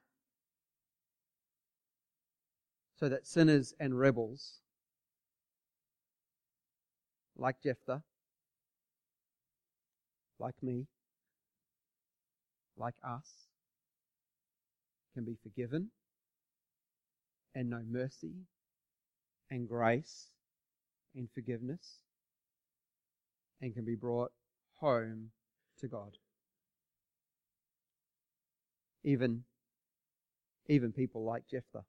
So 3.00 3.10
that 3.10 3.26
sinners 3.26 3.74
and 3.80 3.98
rebels, 3.98 4.60
like 7.36 7.56
Jephthah, 7.64 8.04
like 10.40 10.62
me, 10.62 10.86
like 12.78 12.94
us, 13.04 13.48
can 15.16 15.26
be 15.26 15.36
forgiven 15.42 15.90
and 17.56 17.70
know 17.70 17.82
mercy 17.90 18.34
and 19.50 19.68
grace 19.68 20.28
and 21.16 21.28
forgiveness 21.34 22.00
and 23.62 23.74
can 23.74 23.84
be 23.84 23.96
brought 23.96 24.32
home 24.80 25.32
to 25.80 25.88
God. 25.88 26.18
Even, 29.04 29.44
even 30.68 30.92
people 30.92 31.24
like 31.24 31.48
Jephthah. 31.50 31.84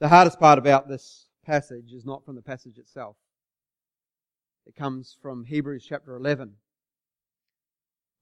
The 0.00 0.08
hardest 0.08 0.40
part 0.40 0.58
about 0.58 0.88
this 0.88 1.26
passage 1.44 1.92
is 1.92 2.06
not 2.06 2.24
from 2.24 2.36
the 2.36 2.42
passage 2.42 2.78
itself. 2.78 3.16
It 4.66 4.74
comes 4.74 5.16
from 5.20 5.44
Hebrews 5.44 5.84
chapter 5.86 6.16
11, 6.16 6.52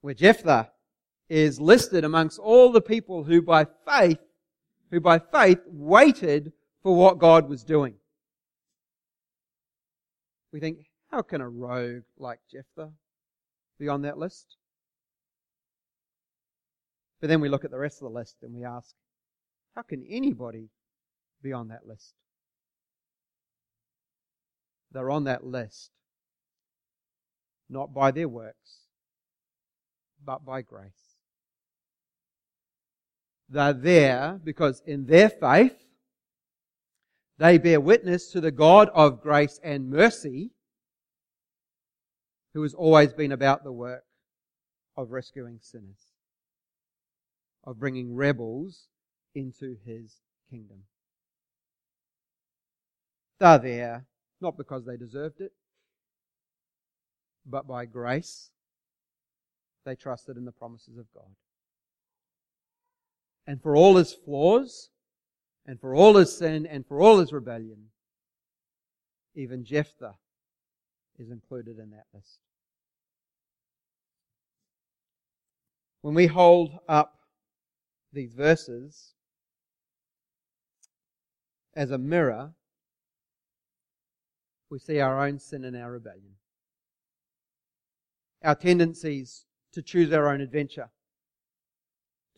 where 0.01 0.15
Jephthah 0.15 0.71
is 1.29 1.61
listed 1.61 2.05
amongst 2.05 2.39
all 2.39 2.73
the 2.73 2.81
people 2.81 3.25
who 3.25 3.43
by 3.43 3.67
faith, 3.87 4.19
who 4.91 5.01
by 5.01 5.19
faith 5.19 5.61
waited 5.67 6.53
for 6.83 6.97
what 6.97 7.19
God 7.19 7.49
was 7.49 7.65
doing. 7.65 7.95
We 10.53 10.61
think, 10.61 10.87
how 11.11 11.23
can 11.23 11.41
a 11.41 11.49
rogue 11.49 12.05
like 12.19 12.41
Jephthah 12.51 12.91
be 13.79 13.89
on 13.89 14.03
that 14.03 14.19
list? 14.19 14.58
But 17.21 17.29
then 17.29 17.41
we 17.41 17.49
look 17.49 17.65
at 17.65 17.71
the 17.71 17.79
rest 17.79 18.01
of 18.03 18.11
the 18.13 18.19
list 18.19 18.37
and 18.43 18.55
we 18.55 18.65
ask, 18.65 18.95
how 19.75 19.83
can 19.83 20.05
anybody 20.09 20.69
be 21.43 21.53
on 21.53 21.69
that 21.69 21.87
list? 21.87 22.15
They're 24.93 25.11
on 25.11 25.25
that 25.25 25.45
list 25.45 25.91
not 27.69 27.93
by 27.93 28.11
their 28.11 28.29
works, 28.29 28.87
but 30.25 30.45
by 30.45 30.63
grace. 30.63 31.17
They're 33.49 33.73
there 33.73 34.41
because 34.43 34.83
in 34.87 35.07
their 35.07 35.29
faith, 35.29 35.77
they 37.39 37.59
bear 37.59 37.81
witness 37.81 38.31
to 38.33 38.41
the 38.41 38.51
God 38.51 38.91
of 38.95 39.23
grace 39.23 39.61
and 39.63 39.91
mercy 39.91 40.51
who 42.55 42.63
has 42.63 42.75
always 42.75 43.13
been 43.13 43.33
about 43.33 43.65
the 43.65 43.73
work 43.73 44.05
of 44.97 45.13
rescuing 45.13 45.61
sinners, 45.63 46.08
of 47.69 47.79
bringing 47.79 48.17
rebels 48.17 48.89
into 49.35 49.77
his 49.85 50.23
kingdom. 50.51 50.79
They're 53.39 53.59
there 53.59 54.07
not 54.41 54.57
because 54.57 54.87
they 54.87 54.97
deserved 54.97 55.43
it, 55.43 55.53
but 57.45 57.69
by 57.69 57.85
grace 57.85 58.49
they 59.85 59.95
trusted 59.95 60.39
in 60.39 60.47
the 60.47 60.53
promises 60.53 60.97
of 60.97 61.13
God. 61.13 61.29
And 63.47 63.63
for 63.63 63.77
all 63.77 63.97
his 63.97 64.15
flaws, 64.15 64.89
and 65.67 65.79
for 65.79 65.95
all 65.95 66.17
his 66.17 66.35
sin, 66.35 66.65
and 66.65 66.87
for 66.87 67.03
all 67.03 67.19
his 67.19 67.35
rebellion, 67.35 67.91
even 69.35 69.63
Jephthah 69.67 70.15
is 71.19 71.31
included 71.31 71.79
in 71.79 71.91
that 71.91 72.07
list. 72.15 72.39
When 76.01 76.15
we 76.15 76.29
hold 76.29 76.79
up 76.89 77.18
these 78.19 78.35
verses 78.35 79.13
as 81.77 81.93
a 81.93 81.99
mirror, 81.99 82.51
we 84.71 84.81
see 84.81 84.99
our 84.99 85.25
own 85.25 85.39
sin 85.39 85.65
and 85.65 85.77
our 85.77 85.93
rebellion. 85.93 86.35
Our 88.43 88.57
tendencies 88.57 89.45
to 89.73 89.83
choose 89.83 90.13
our 90.13 90.29
own 90.29 90.41
adventure, 90.41 90.91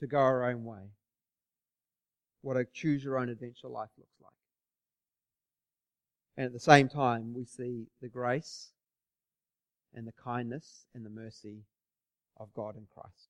to 0.00 0.06
go 0.06 0.18
our 0.18 0.50
own 0.50 0.64
way. 0.64 0.90
What 2.42 2.58
a 2.58 2.66
choose 2.66 3.02
your 3.02 3.18
own 3.18 3.30
adventure 3.30 3.68
life 3.68 3.88
looks 3.96 4.20
like. 4.22 4.32
And 6.36 6.44
at 6.44 6.52
the 6.52 6.60
same 6.60 6.90
time, 6.90 7.32
we 7.32 7.46
see 7.46 7.86
the 8.02 8.08
grace 8.08 8.72
and 9.94 10.06
the 10.06 10.12
kindness 10.12 10.84
and 10.94 11.06
the 11.06 11.10
mercy 11.10 11.64
of 12.38 12.52
God 12.52 12.76
in 12.76 12.86
Christ, 12.94 13.29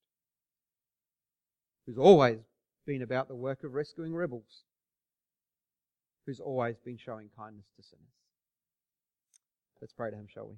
who's 1.90 1.98
always 1.98 2.38
been 2.86 3.02
about 3.02 3.26
the 3.26 3.34
work 3.34 3.64
of 3.64 3.74
rescuing 3.74 4.14
rebels, 4.14 4.62
who's 6.24 6.38
always 6.38 6.76
been 6.84 6.96
showing 6.96 7.28
kindness 7.36 7.66
to 7.76 7.82
sinners. 7.82 8.06
Let's 9.80 9.92
pray 9.92 10.10
to 10.10 10.16
him, 10.16 10.28
shall 10.32 10.46
we? 10.46 10.54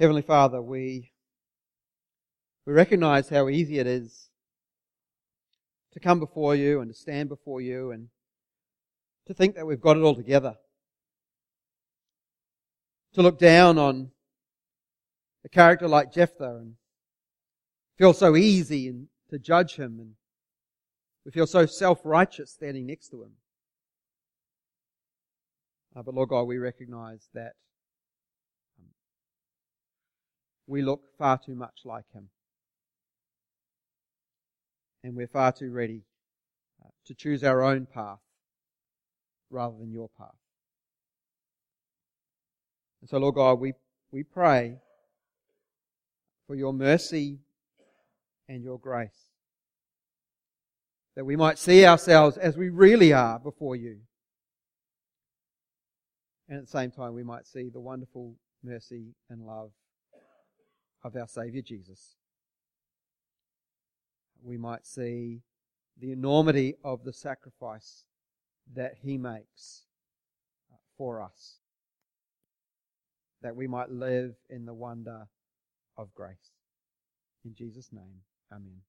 Heavenly 0.00 0.22
Father, 0.22 0.62
we, 0.62 1.12
we 2.64 2.72
recognize 2.72 3.28
how 3.28 3.50
easy 3.50 3.78
it 3.78 3.86
is 3.86 4.30
to 5.92 6.00
come 6.00 6.18
before 6.18 6.54
you 6.54 6.80
and 6.80 6.90
to 6.90 6.98
stand 6.98 7.28
before 7.28 7.60
you 7.60 7.90
and 7.90 8.08
to 9.26 9.34
think 9.34 9.54
that 9.54 9.66
we've 9.66 9.80
got 9.80 9.96
it 9.96 10.00
all 10.00 10.14
together. 10.14 10.54
To 13.14 13.22
look 13.22 13.38
down 13.38 13.78
on 13.78 14.10
a 15.44 15.48
character 15.48 15.88
like 15.88 16.12
Jephthah 16.12 16.56
and 16.56 16.74
feel 17.96 18.12
so 18.12 18.36
easy 18.36 18.88
and 18.88 19.08
to 19.30 19.38
judge 19.38 19.76
him 19.76 19.98
and 20.00 20.12
we 21.24 21.30
feel 21.30 21.46
so 21.46 21.64
self-righteous 21.64 22.50
standing 22.50 22.86
next 22.86 23.08
to 23.08 23.22
him. 23.22 23.32
Uh, 25.96 26.02
but 26.02 26.14
Lord 26.14 26.28
God, 26.28 26.42
we 26.42 26.58
recognize 26.58 27.28
that 27.34 27.52
um, 28.78 28.88
we 30.66 30.82
look 30.82 31.02
far 31.16 31.38
too 31.38 31.54
much 31.54 31.80
like 31.84 32.04
him. 32.12 32.28
And 35.02 35.14
we're 35.14 35.28
far 35.28 35.52
too 35.52 35.70
ready 35.70 36.02
uh, 36.84 36.88
to 37.06 37.14
choose 37.14 37.44
our 37.44 37.62
own 37.62 37.86
path 37.86 38.18
rather 39.54 39.76
than 39.78 39.92
your 39.92 40.10
path. 40.18 40.34
And 43.00 43.08
so, 43.08 43.18
Lord 43.18 43.36
God, 43.36 43.60
we, 43.60 43.72
we 44.10 44.22
pray 44.22 44.78
for 46.46 46.54
your 46.56 46.72
mercy 46.72 47.38
and 48.48 48.62
your 48.62 48.78
grace. 48.78 49.30
That 51.16 51.24
we 51.24 51.36
might 51.36 51.58
see 51.58 51.86
ourselves 51.86 52.36
as 52.36 52.56
we 52.56 52.68
really 52.68 53.12
are 53.12 53.38
before 53.38 53.76
you. 53.76 53.98
And 56.48 56.58
at 56.58 56.64
the 56.64 56.70
same 56.70 56.90
time, 56.90 57.14
we 57.14 57.22
might 57.22 57.46
see 57.46 57.70
the 57.72 57.80
wonderful 57.80 58.34
mercy 58.62 59.14
and 59.30 59.46
love 59.46 59.70
of 61.02 61.14
our 61.16 61.28
Saviour 61.28 61.62
Jesus. 61.62 62.16
We 64.42 64.56
might 64.58 64.86
see 64.86 65.42
the 66.00 66.10
enormity 66.10 66.74
of 66.82 67.04
the 67.04 67.12
sacrifice 67.12 68.04
that 68.74 68.94
He 69.02 69.18
makes 69.18 69.82
uh, 70.72 70.76
for 70.96 71.22
us. 71.22 71.58
That 73.42 73.56
we 73.56 73.66
might 73.66 73.90
live 73.90 74.34
in 74.48 74.64
the 74.64 74.74
wonder 74.74 75.28
of 75.98 76.14
grace. 76.14 76.52
In 77.44 77.54
Jesus' 77.54 77.90
name. 77.92 78.22
Amen. 78.52 78.80